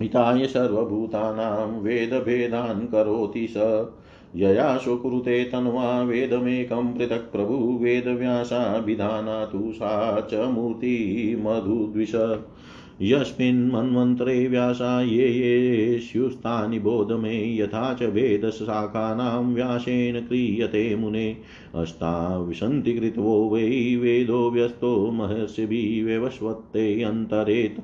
हिताय 0.00 0.46
सर्वभूतानां 0.46 1.80
वेदभेदान् 1.80 2.86
करोति 2.86 3.46
स। 3.50 3.86
यया 4.36 4.76
स्वकुरुते 4.76 5.44
तन्वा 5.44 6.02
वेदमेकं 6.02 6.92
पृथक् 6.94 7.32
प्रभु 7.32 7.78
वेदव्यासाभिधाना 7.82 9.44
तु 9.44 9.72
सा 9.72 10.20
च 10.20 10.34
मूर्तिमधुद्विष 10.34 12.14
यस्मिन्मन्वन्तरे 13.02 14.48
व्यासा 14.48 15.02
ये 15.02 15.28
ये 15.28 15.98
स्युस्तानि 15.98 16.78
बोध 16.78 17.12
मे 17.12 17.56
यथा 17.56 17.94
च 17.94 18.02
वेदशाखानां 18.02 19.54
व्यासेन 19.54 20.20
क्रियते 20.20 20.96
मुने। 20.96 21.36
अष्टाविशन्ति 21.74 22.92
कृतवो 22.92 23.50
वै 23.50 23.96
वेदो 23.96 24.50
व्यस्तो 24.50 25.10
महर्षिभिः 25.10 26.04
व्यवस्वत्ते 26.04 27.02
अन्तरेत् 27.02 27.80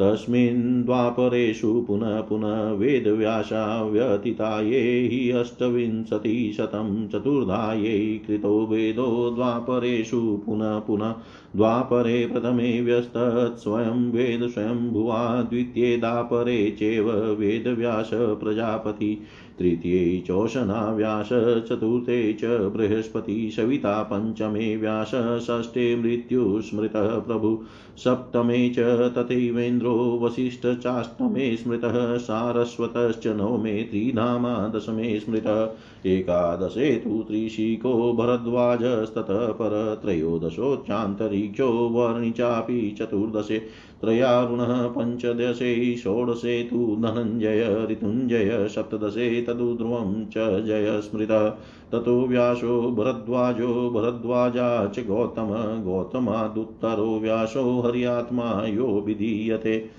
तस्मिन् 0.00 0.84
द्वापरेषु 0.84 1.84
पुनः 1.86 2.20
पुनः 2.20 2.70
वेदव्यासा 2.70 3.82
व्यतीताये 3.82 4.80
हि 5.08 5.30
अष्टविंशतिशतं 5.30 7.08
चतुर्धायै 7.08 7.98
कृतो 8.26 8.66
वेदो 8.66 9.08
द्वापरेषु 9.30 10.20
पुनः 10.46 10.78
पुनः 10.78 11.14
द्वापरे 11.56 12.26
प्रथमे 12.26 12.80
व्यस्तत् 12.80 13.58
स्वयं 13.58 14.12
वेद 14.12 14.48
स्वयंभुवा, 14.48 15.42
द्वितीये 15.42 15.96
दापरे 15.96 16.70
चैव 16.70 17.10
वेदव्यास 17.12 18.10
प्रजापति, 18.14 19.22
तृतीये 19.58 20.20
चोषणाव्यास 20.20 21.28
चतुर्थे 21.68 22.32
च 22.32 22.44
बृहस्पति, 22.44 23.50
सविता 23.50 24.02
पञ्चमे 24.02 24.76
व्यास, 24.76 25.10
षष्ठे 25.42 25.96
मृत्युस्मृतः 25.96 27.18
प्रभु, 27.18 27.62
सप्तमे 27.96 28.70
च 28.70 28.78
तथैवेन्द्रो 29.18 30.20
वसिष्ठचाष्टमे 30.22 31.56
स्मृतः, 31.56 32.16
सारस्वतश्च 32.16 33.26
नवमे 33.26 33.82
त्रिधामा 33.82 34.68
दशमे 34.68 35.20
स्मृतः, 35.20 35.70
एकादशे 36.06 36.96
तु 36.96 37.24
त्रिशिको 37.28 38.12
भरद्वाजस्ततः 38.12 39.46
परत्रयोदशोच्चान्तरिक्षो 39.46 41.37
वर्णि 41.66 42.30
चापि 42.30 42.96
चतुर्दशे, 42.98 43.58
त्रयारुणः 44.00 44.88
पञ्चदशे, 44.88 45.96
षोडशे 45.96 46.62
तु 46.62 46.96
धनञ्जय, 47.00 47.86
ऋतुञ्जय, 47.90 48.68
सप्तदशे 48.68 49.42
तदुध्रुवं 49.42 50.24
च 50.24 50.64
जय 50.64 51.00
स्मृतः। 51.00 51.48
ततो 51.92 52.26
व्यासो 52.26 52.82
भरद्वाजो, 52.82 53.90
भरद्वाजा 53.90 54.86
च 54.86 55.06
गौतम, 55.06 55.48
गौतमादुत्तरो 55.84 57.18
व्यासो 57.18 57.80
हर्यात्मा 57.80 58.66
यो 58.66 58.86
विधीयते। 58.86 59.90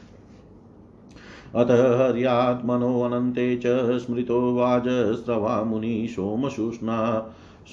अथ 1.55 1.71
हर्यात्मनोऽनन्ते 1.71 3.57
च 3.57 3.63
स्मृतो 3.99 4.55
वाजस्रवा 4.55 5.63
मुनि 5.63 6.07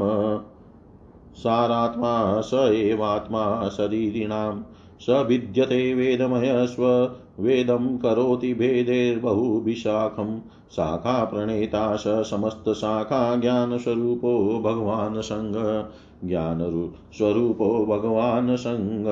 सारात्मा 1.36 2.42
स 2.42 2.54
एवात्मा 2.54 3.70
शरीरिणां। 3.70 4.62
स 5.00 5.06
विद्यते 5.10 5.94
वेदमयस्व, 5.94 7.12
वेदं 7.40 7.98
करोति 7.98 8.54
भेदेर्बहुभिशाखं 8.54 10.40
शाखा 10.72 11.26
प्रणेता 11.26 11.96
स 11.96 12.04
समस्तशाखा 12.08 13.36
ज्ञानस्वरूपो 13.36 14.62
भगवान् 14.66 15.22
सङ्ग। 15.22 15.86
ज्ञानस्वरूपो 16.28 17.86
भगवान् 17.86 18.58
सङ्ग। 18.58 19.04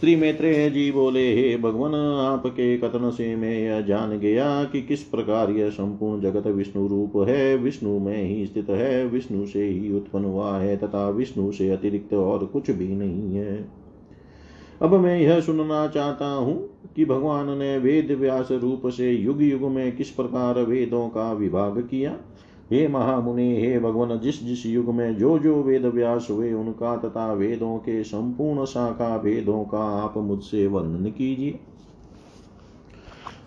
श्री 0.00 0.16
मैत्रेय 0.16 0.70
जी 0.70 0.90
बोले, 0.92 1.34
हे 1.34 1.56
भगवान, 1.56 1.94
आपके 1.94 2.78
कथन 2.78 3.10
से 3.10 3.36
मैं 3.36 3.58
यह 3.58 3.80
जान 3.80 4.18
गया 4.18 4.64
कि 4.64 4.82
किस 4.82 5.02
प्रकार 5.02 5.50
यह 5.50 5.70
संपूर्ण 5.70 6.20
जगत 6.22 6.46
विष्णु 6.46 6.86
रूप 6.88 7.12
है। 7.28 7.56
विष्णु 7.56 7.98
में 7.98 8.22
ही 8.24 8.46
स्थित 8.46 8.70
है, 8.70 9.06
विष्णु 9.06 9.46
से 9.46 9.64
ही 9.64 9.92
उत्पन्न 9.92 10.24
हुआ 10.24 10.58
है 10.58 10.76
तथा 10.76 11.08
विष्णु 11.08 11.52
से 11.52 11.70
अतिरिक्त 11.70 12.14
और 12.14 12.46
कुछ 12.46 12.70
भी 12.70 12.88
नहीं 12.88 13.34
है। 13.34 13.68
अब 14.82 14.94
मैं 14.94 15.20
यह 15.20 15.40
सुनना 15.40 15.86
चाहता 15.86 16.26
हूँ 16.26 16.70
कि 16.96 17.04
भगवान 17.04 17.58
ने 17.58 17.78
वेद 17.78 18.12
व्यास 18.12 18.48
रूप 18.52 18.82
से 18.86 19.12
युग 19.12 19.42
युग 19.42 19.62
में 19.62 19.96
किस 19.96 20.10
प्रकार 20.10 20.62
वेदों 20.62 21.08
का 21.08 21.32
विभाग 21.32 21.80
किया। 21.80 22.16
हे 22.72 22.88
महामुनि, 22.88 23.60
हे 23.60 23.78
भगवान, 23.78 24.20
जिस 24.20 24.44
जिस 24.44 24.66
युग 24.66 24.94
में 24.94 25.16
जो 25.16 25.38
जो 25.38 25.62
वेद 25.62 25.86
व्यास 25.86 26.28
हुए, 26.30 26.52
उनका 26.52 26.96
तथा 26.96 27.32
वेदों 27.32 27.78
के 27.78 28.04
संपूर्ण 28.04 28.64
शाखा 28.64 29.16
वेदों 29.16 29.64
का 29.64 30.04
आप 30.04 30.16
मुझसे 30.16 30.66
वर्णन 30.66 31.10
कीजिए। 31.10 31.58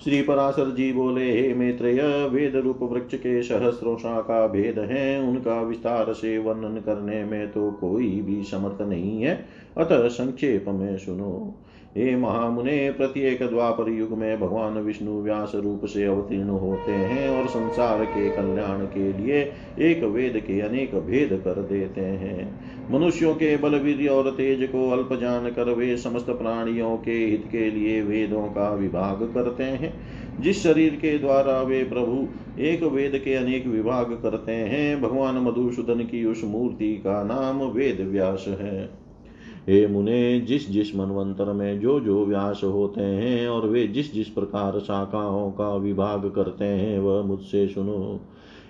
श्री 0.04 0.22
पराशर 0.22 0.76
जी 0.76 0.94
बोले, 0.94 1.42
हे 1.42 1.54
मैत्रेय, 1.54 2.30
वेद 2.32 2.56
रूप 2.56 2.80
वृक्ष 2.84 3.16
के 3.16 3.44
सहस्रों 3.44 3.98
शाखा 3.98 4.48
भेद 4.48 4.80
हैं। 4.80 5.20
उनका 5.20 5.62
विस्तार 5.62 6.14
से 6.14 6.38
वर्णन 6.38 6.78
करने 6.78 7.26
में 7.26 7.52
तो 7.52 7.72
कोई 7.72 8.22
भी 8.22 8.44
समर्थ 8.44 8.82
नहीं 8.82 9.22
है। 9.22 9.46
अतः 9.78 10.08
संक्षेप 10.08 10.66
में 10.68 10.98
सुनो। 10.98 11.56
हे 11.98 12.16
महामुने, 12.16 12.92
प्रत्येक 12.92 13.44
द्वापर 13.44 13.90
युग 13.90 14.18
में 14.18 14.40
भगवान 14.40 14.74
विष्णु 14.74 15.22
व्यास 15.22 15.52
रूप 15.56 15.86
से 15.86 16.06
अवतीर्ण 16.06 16.50
होते 16.50 16.92
हैं 16.92 17.30
और 17.30 17.48
संसार 17.48 18.06
के 18.06 18.30
कल्याण 18.30 18.86
के 18.86 19.14
लिए 19.14 19.52
एक 19.80 20.04
वेद 20.04 20.44
के 20.48 20.62
अनेक 20.62 20.96
भेद 20.96 21.42
कर 21.46 21.62
देते 21.62 22.02
हैं। 22.02 22.60
मनुष्यों 22.92 23.34
के 23.34 23.58
बल 23.58 23.76
वीर 23.76 24.10
और 24.10 24.32
तेज 24.32 24.70
को 24.70 24.90
अल्प 24.92 25.22
जान 25.22 25.50
कर 25.50 25.74
वे 25.74 25.98
समस्त 25.98 26.26
प्राणियों 26.26 26.98
के 26.98 27.12
हित 27.12 27.44
के 27.52 27.72
लिए 27.72 28.02
वेदों 28.02 28.44
का 28.44 28.74
विभाग 28.74 29.24
करते 29.34 29.64
हैं। 29.64 29.94
जिस 30.42 30.64
शरीर 30.64 30.90
के 30.90 31.18
द्वारा 31.18 31.62
वे 31.62 31.84
प्रभु 31.84 32.28
एक 32.62 32.84
वेद 32.84 33.22
के 33.26 33.34
अनेक 33.34 33.68
विभाग 33.68 34.06
करते 34.06 34.52
हैं, 34.52 35.02
भगवान 35.02 35.36
मधुसूदन 35.36 36.00
की 36.00 36.26
उस 36.26 36.42
मूर्ति 36.44 36.94
का 36.94 37.24
नाम 37.24 37.62
वेद 37.62 38.02
व्यास 38.02 38.46
है। 38.48 39.01
हे 39.70 39.88
मुने, 39.88 40.40
जिस 40.40 40.70
जिस 40.70 40.96
मनवंतर 40.96 41.54
में 41.54 41.80
जो 41.80 42.00
जो 42.00 42.26
व्यास 42.26 42.62
होते 42.64 43.02
हैं 43.02 43.48
और 43.48 43.68
वे 43.68 43.88
जिस 43.88 44.14
जिस 44.14 44.28
प्रकार 44.28 44.80
शाखाओं 44.80 45.52
का 45.52 45.76
विभाग 45.76 46.32
करते 46.36 46.66
हैं, 46.66 47.00
वह 47.00 47.24
मुझसे 47.24 47.68
सुनो। 47.68 48.20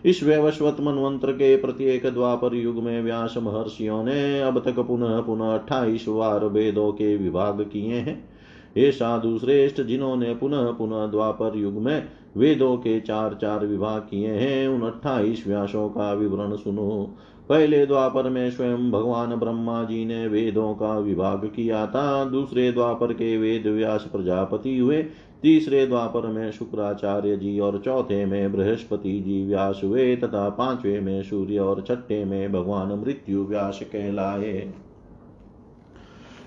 इस 0.05 0.23
वैवस्वत 0.23 0.77
मनवंत्र 0.81 1.31
के 1.31 1.55
प्रत्येक 1.55 2.05
द्वापर 2.05 2.55
युग 2.55 2.75
में 2.75 3.03
व्यास 3.03 3.33
महर्षियों 3.37 4.03
ने 4.03 4.41
अब 4.41 4.59
तक 4.59 4.79
पुनः 4.79 5.21
पुनः 5.21 5.53
अट्ठाईस 5.53 6.05
बार 6.09 6.45
वेदों 6.45 6.91
के 6.91 7.17
विभाग 7.17 7.61
किए 7.61 7.93
हैं। 7.93 8.29
ये 8.77 8.91
साधु 8.91 9.37
श्रेष्ठ, 9.37 9.81
जिन्होंने 9.81 10.35
पुनः 10.35 10.71
पुनः 10.71 11.05
द्वापर 11.07 11.57
युग 11.57 11.73
में 11.73 12.03
वेदों 12.37 12.77
के 12.77 12.99
चार 12.99 13.37
चार 13.41 13.65
विभाग 13.65 14.01
किए 14.01 14.27
हैं, 14.27 14.67
उन 14.67 14.81
अट्ठाईस 14.81 15.43
व्यासों 15.47 15.89
का 15.89 16.13
विवरण 16.13 16.55
सुनो। 16.55 17.15
पहले 17.49 17.85
द्वापर 17.85 18.29
में 18.29 18.51
स्वयं 18.51 18.91
भगवान 18.91 19.35
ब्रह्मा 19.35 19.83
जी 19.83 20.05
ने 20.05 20.27
वेदों 20.27 20.73
का 20.73 20.97
विभाग 20.99 21.45
किया 21.55 21.87
था, 21.87 22.25
दूसरे 22.25 22.71
द्वापर 22.71 23.13
के 23.13 23.37
वेद 23.37 23.67
व्यास 23.67 24.03
प्रजापति 24.11 24.77
हुए, 24.77 25.03
तीसरे 25.41 25.87
द्वापर 25.87 26.27
में 26.27 26.51
शुक्राचार्य 26.51 27.37
जी 27.37 27.59
और 27.59 27.81
चौथे 27.85 28.25
में 28.25 28.51
बृहस्पति 28.51 29.19
जी 29.19 29.45
व्यास 29.45 29.81
हुए, 29.83 30.15
तथा 30.15 30.49
पांचवे 30.49 30.99
में 30.99 31.23
सूर्य 31.23 31.59
और 31.59 31.81
छठे 31.81 32.25
में 32.25 32.51
भगवान 32.51 32.87
मृत्यु 32.87 33.43
व्यास 33.43 33.79
कहलाए। 33.83 34.73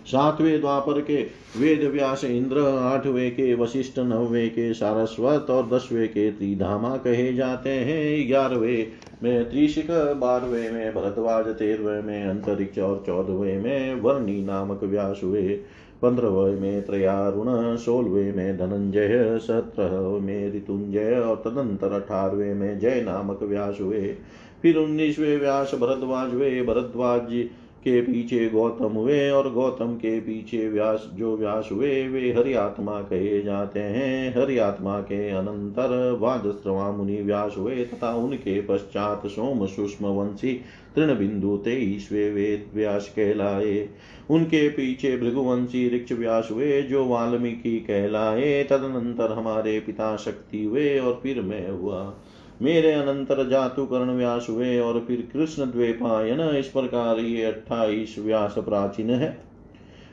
सातवें 0.07 0.61
द्वापर 0.61 1.01
के 1.01 1.17
वेद 1.59 1.85
व्यास 1.85 2.25
इंद्र, 2.25 2.59
आठवें 2.61 3.31
के 3.31 3.55
वशिष्ठ, 3.55 3.99
नौवे 3.99 4.49
के 4.49 4.75
सारस्वत 4.75 5.47
और 5.51 5.69
दसवें 5.69 6.09
के 6.09 6.31
त्रिधामा 6.31 6.97
कहे 6.97 7.33
जाते 7.35 7.71
हैं। 7.71 8.29
ग्यारहवें 8.29 8.87
में 9.23 9.51
त्रिशिक 9.51 9.91
बारहवें 10.21 10.73
में 10.73 10.95
भरद्वाज, 10.95 11.47
तेरहवें 11.47 12.03
में 12.03 12.25
अंतरिक्ष 12.25 12.79
और 12.79 13.03
चौदहवें 13.07 13.63
में 13.63 14.01
वर्णी 14.01 14.45
नामक 14.45 14.85
व्यास 14.85 15.21
हुए। 15.25 15.61
पंद्रहवें 16.03 16.61
में 16.61 16.83
त्रयारुण, 16.83 17.77
सोलहवें 17.77 18.35
में 18.35 18.59
धनंजय 18.59 19.39
सत्रह 19.43 20.25
में 20.25 20.55
ऋतुंजय 20.57 21.15
और 21.27 21.37
तदंतर 21.37 21.93
अठारहवें 21.93 22.55
में 22.55 22.79
जय 22.79 23.03
नामक 23.07 23.43
व्यास 23.43 23.79
हुए। 23.81 24.17
फिर 24.63 24.77
उन्नीसवें 24.77 25.41
व्यास, 25.41 25.75
भरद्वाज 25.75 26.35
हुए। 26.35 26.63
भरद्वाज 26.63 27.49
के 27.85 28.01
पीछे 28.01 28.49
गौतम 28.49 28.95
हुए 28.95 29.31
और 29.31 29.53
गौतम 29.53 29.95
के 29.95 30.21
पीछे 30.21 30.69
व्यास, 30.69 31.11
जो 31.15 31.37
व्यास 31.37 31.69
हुए, 31.73 32.09
वे 32.09 32.33
हरि 32.33 32.55
आत्मा 32.55 33.01
कहे 33.01 33.43
जाते 33.43 33.81
हैं। 33.81 34.43
हरि 34.43 34.59
आत्मा 34.59 35.01
के 35.01 35.29
अनंतर 35.31 36.19
वाजस्रवा 36.21 36.91
मुनि 36.93 37.21
व्यास 37.23 37.55
हुए 37.59 37.85
तथा 37.85 38.15
उनके 38.17 38.61
पश्चात 38.61 39.27
सोम 39.27 39.67
सूक्ष्म 39.67 40.07
वंशी 40.07 40.61
तृण 40.97 41.19
बिंदु 41.19 41.57
तेईसवे 41.57 42.31
वेद 42.31 42.67
व्यास 42.75 43.09
कहलाए। 43.17 43.89
उनके 44.31 44.69
पीछे 44.69 45.17
भृगुवंशी 45.17 45.89
ऋक्ष 45.97 46.13
व्यास 46.13 46.49
हुए, 46.53 46.83
जो 46.83 47.05
वाल्मीकि 47.05 47.79
कहलाए। 47.81 48.65
तदनंतर 48.65 49.33
हमारे 49.33 49.81
पिता 49.81 50.17
शक्ति 50.17 50.65
हुए 50.65 50.99
और 50.99 51.21
फिर 51.23 51.41
मैं 51.41 51.69
हुआ। 51.71 52.15
मेरे 52.63 52.93
अनंतर 52.93 53.49
जातु 53.49 53.87
कर्ण 53.87 54.11
व्यास 54.11 54.47
हुए 54.51 54.79
और 54.79 55.05
फिर 55.09 55.29
कृष्ण 55.33 55.65
द्वेपायन 55.65 56.41
इस 56.41 56.67
प्रकार 56.67 57.19
ये 57.19 57.45
अट्ठाईस 57.45 58.17
व्यास 58.19 58.55
प्राचीन 58.59 59.11
है। 59.11 59.55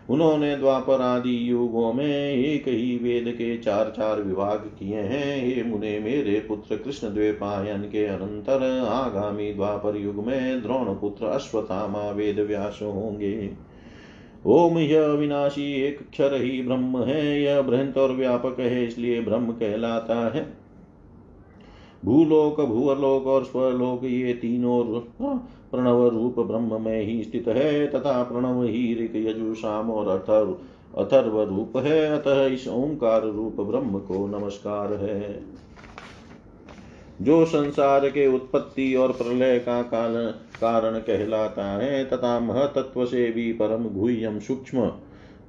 उन्होंने 0.09 0.57
द्वापर 0.57 1.01
आदि 1.01 1.51
युगों 1.51 1.93
में 1.93 2.33
एक 2.33 2.67
ही 2.67 2.97
वेद 2.97 3.33
के 3.33 3.57
चार 3.57 3.93
चार 3.97 4.21
विभाग 4.21 4.57
किए 4.57 4.95
हैं। 4.95 5.55
ये 5.55 5.63
मुने, 5.63 5.99
मेरे 5.99 6.45
पुत्र 6.47 6.75
कृष्ण 6.75 7.13
द्वेपायन 7.13 7.81
के 7.81 8.05
अनंतर 8.05 8.85
आगामी 8.89 9.53
द्वापर 9.53 9.97
युग 9.97 10.25
में 10.27 10.61
द्रोण 10.61 10.85
पुत्र 10.85 11.25
अश्वत्थामा 11.25 12.11
वेद 12.11 12.39
व्यास 12.39 12.79
होंगे। 12.81 13.49
ओम, 14.45 14.77
यह 14.77 15.03
अविनाशी 15.03 15.83
एक 15.83 15.99
क्षर 16.09 16.41
ही 16.41 16.61
ब्रह्म 16.61 17.03
है। 17.03 17.41
यह 17.41 17.61
बृहंत 17.61 17.97
और 17.97 18.11
व्यापक 18.11 18.59
है, 18.59 18.85
इसलिए 18.85 19.21
ब्रह्म 19.21 19.51
कहलाता 19.51 20.31
है। 20.35 20.60
भूलोक 22.05 22.61
भूअलोक 22.61 23.27
और 23.27 23.43
स्वलोक, 23.43 24.03
ये 24.03 24.33
तीनों 24.33 24.83
प्रणव 25.71 26.07
रूप 26.07 26.39
ब्रह्म 26.39 26.81
में 26.81 27.01
ही 27.01 27.23
स्थित 27.23 27.47
है, 27.47 27.87
तथा 27.87 28.23
प्रणव 28.23 28.63
ही 28.63 29.05
ऋक 29.05 29.15
यजु, 29.15 29.53
शाम 29.53 29.91
और 29.91 30.07
अथर्व 30.07 30.57
अथर्व 30.97 31.41
रूप 31.41 31.77
है, 31.77 32.19
अतः 32.19 32.45
इस 32.45 32.67
ओंकार 32.67 33.23
रूप 33.23 33.61
ब्रह्म 33.61 33.99
को 33.99 34.39
नमस्कार 34.39 34.93
है। 34.93 35.43
जो 37.21 37.45
संसार 37.45 38.09
के 38.09 38.27
उत्पत्ति 38.27 38.95
और 38.95 39.11
प्रलय 39.11 39.59
का 39.59 39.81
कारण 40.61 40.99
कहलाता 40.99 41.77
है, 41.77 42.05
तथा 42.05 42.39
महतत्व 42.39 43.05
से 43.05 43.31
भी 43.31 43.53
परम 43.53 43.99
गुह्यम 43.99 44.39
सूक्ष्म 44.39 44.91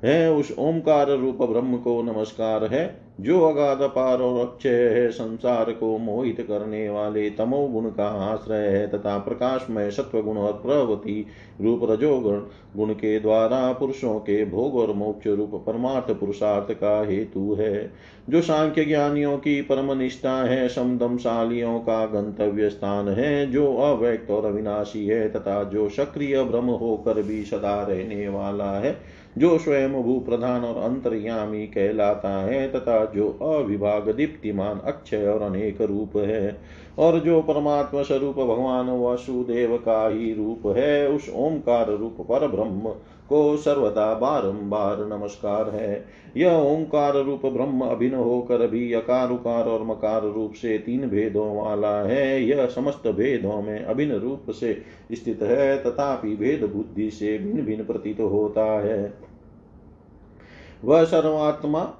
है, 0.04 0.32
उस 0.32 0.54
ओंकार 0.58 1.10
रूप 1.10 1.42
ब्रह्म 1.42 1.76
को 1.76 2.02
नमस्कार 2.02 2.64
है, 2.64 3.00
जो 3.20 3.40
अगाध 3.40 3.78
पार 3.82 4.18
और 4.18 4.46
अक्षय 4.46 4.68
है, 4.68 5.10
संसार 5.10 5.72
को 5.72 5.98
मोहित 5.98 6.40
करने 6.40 6.88
वाले 6.88 7.30
तमो 7.30 7.68
गुण 7.68 7.84
का 7.90 8.06
आश्रय 8.06 8.66
है, 8.66 8.88
तथा 8.88 9.18
प्रकाशमय 9.18 9.90
सत्व 9.90 10.22
गुण 10.22 10.36
और 10.36 10.52
प्रवती 10.52 11.26
रूप 11.60 11.80
रजोगुण, 11.90 12.40
गुण 12.76 12.92
के 12.92 13.20
द्वारा 13.20 13.72
पुरुषों 13.72 14.18
के 14.18 14.44
भोग 14.44 14.76
और 14.76 14.92
मोक्ष 14.92 15.26
रूप 15.26 15.64
परमार्थ 15.66 16.10
पुरुषार्थ 16.10 16.72
का 16.72 17.06
हेतु 17.06 17.56
है। 17.60 17.92
जो 18.30 18.40
सांख्य 18.40 18.84
ज्ञानियों 18.84 19.38
की 19.38 19.62
परम 19.62 19.98
निष्ठा 19.98 20.44
है, 20.44 20.68
समदमशालियों 20.68 21.78
का 21.78 22.06
गंतव्य 22.06 22.70
स्थान 22.70 23.08
है, 23.08 23.50
जो 23.50 23.76
अव्यक्त 23.76 24.30
और 24.30 24.44
अविनाशी 24.44 25.06
है, 25.06 25.28
तथा 25.28 25.64
जो 25.64 25.88
सक्रिय 25.88 26.42
ब्रह्म 26.42 26.70
होकर 26.70 27.22
भी 27.22 27.42
सदा 27.44 27.82
रहने 27.82 28.28
वाला 28.28 28.78
है 28.78 29.21
जो 29.38 29.58
स्वयं 29.58 30.02
भू 30.02 30.20
प्रधान 30.20 30.64
और 30.64 30.82
अंतर्यामी 30.82 31.66
कहलाता 31.66 32.28
है, 32.28 32.72
तथा 32.72 33.04
जो 33.04 33.28
अविभाग 33.28 34.10
दीप्तिमान 34.10 34.78
अक्षय 34.78 35.26
और 35.26 35.42
अनेक 35.42 35.80
रूप 35.80 36.16
है, 36.16 36.60
और 36.98 37.20
जो 37.20 37.42
परमात्मा 37.42 38.02
स्वरूप 38.02 38.36
भगवान 38.36 38.90
वसुदेव 38.90 39.76
का 39.76 40.08
ही 40.08 40.34
रूप 40.34 40.76
है, 40.76 41.08
उस 41.08 41.30
ओंकार 41.34 41.90
रूप 41.90 42.16
पर 42.20 42.48
ब्रह्म 42.48 42.94
को 43.32 43.56
सर्वदा 43.56 44.14
बारंबार 44.14 45.04
नमस्कार 45.06 45.70
है। 45.70 46.04
यह 46.36 46.52
ओंकार 46.52 47.14
रूप 47.14 47.46
ब्रह्म 47.46 47.80
अभिन्न 47.80 48.14
होकर 48.14 48.66
भी 48.66 48.92
अकार 48.92 49.30
उकार 49.30 49.64
और 49.64 49.82
मकार 49.82 50.22
रूप 50.22 50.52
से 50.52 50.78
तीन 50.78 51.08
भेदों 51.08 51.56
वाला 51.56 51.94
है। 52.00 52.44
यह 52.44 52.66
समस्त 52.66 53.08
भेदों 53.08 53.62
में 53.62 53.84
अभिन्न 53.84 54.14
रूप 54.14 54.50
से 54.50 54.82
स्थित 55.12 55.42
है, 55.42 55.76
तथापि 55.82 56.36
भेद 56.36 56.64
बुद्धि 56.64 57.10
से 57.10 57.38
भिन्न 57.38 57.62
भिन्न 57.62 57.84
प्रतीत 57.84 58.20
होता 58.20 58.64
है। 58.64 59.14
वह 60.84 61.04
सर्वात्मा 61.04 61.90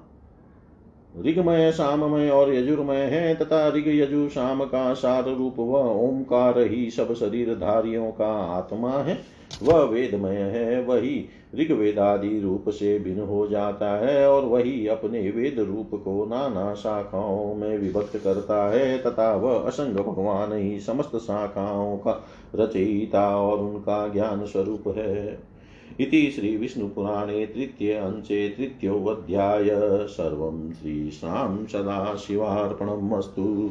ऋगमय, 1.26 1.70
साममय 1.72 2.30
और 2.30 2.54
यजुर्मय 2.54 2.96
है, 2.96 3.34
तथा 3.34 3.68
ऋग, 3.68 3.88
यजु 3.88 4.28
शाम 4.28 4.64
का 4.64 4.94
सार 4.94 5.24
रूप 5.24 5.58
व 5.58 5.76
ओंकार 6.00 6.58
ही 6.58 6.90
सब 6.90 7.14
शरीर 7.14 7.54
धारियों 7.54 8.10
का 8.10 8.32
आत्मा 8.56 8.90
है। 8.90 9.41
वह 9.62 9.82
वेदमय 9.82 10.36
है, 10.36 10.84
वही 10.84 11.28
ऋग्वेदादि 11.54 12.40
रूप 12.40 12.68
से 12.68 12.98
भिन्न 12.98 13.20
हो 13.20 13.46
जाता 13.46 13.90
है 13.90 14.30
और 14.30 14.44
वही 14.44 14.86
अपने 14.86 15.30
वेद 15.30 15.60
रूप 15.60 15.90
को 16.04 16.26
नाना 16.26 16.74
शाखाओं 16.74 17.54
में 17.54 17.78
विभक्त 17.78 18.16
करता 18.16 18.70
है 18.70 18.98
तथा 18.98 19.34
वह 19.34 19.58
असंग 19.58 19.94
भगवान 19.94 20.52
ही 20.52 20.80
समस्त 20.80 21.16
शाखाओं 21.16 21.96
का 21.96 22.24
रचयिता 22.54 23.36
और 23.36 23.58
उनका 23.58 24.08
ज्ञान 24.08 24.46
स्वरूप 24.46 24.94
है। 24.96 25.38
इति 26.00 26.30
श्रीविष्णुपुराणे 26.30 27.46
तृतीय 27.46 27.92
अंशे 27.92 28.48
तृतीयोऽध्याय। 28.48 29.68
सर्वं 30.08 30.72
श्रीशां 30.72 31.66
सदाशिवार्पणम् 31.66 33.12
अस्तु 33.12 33.70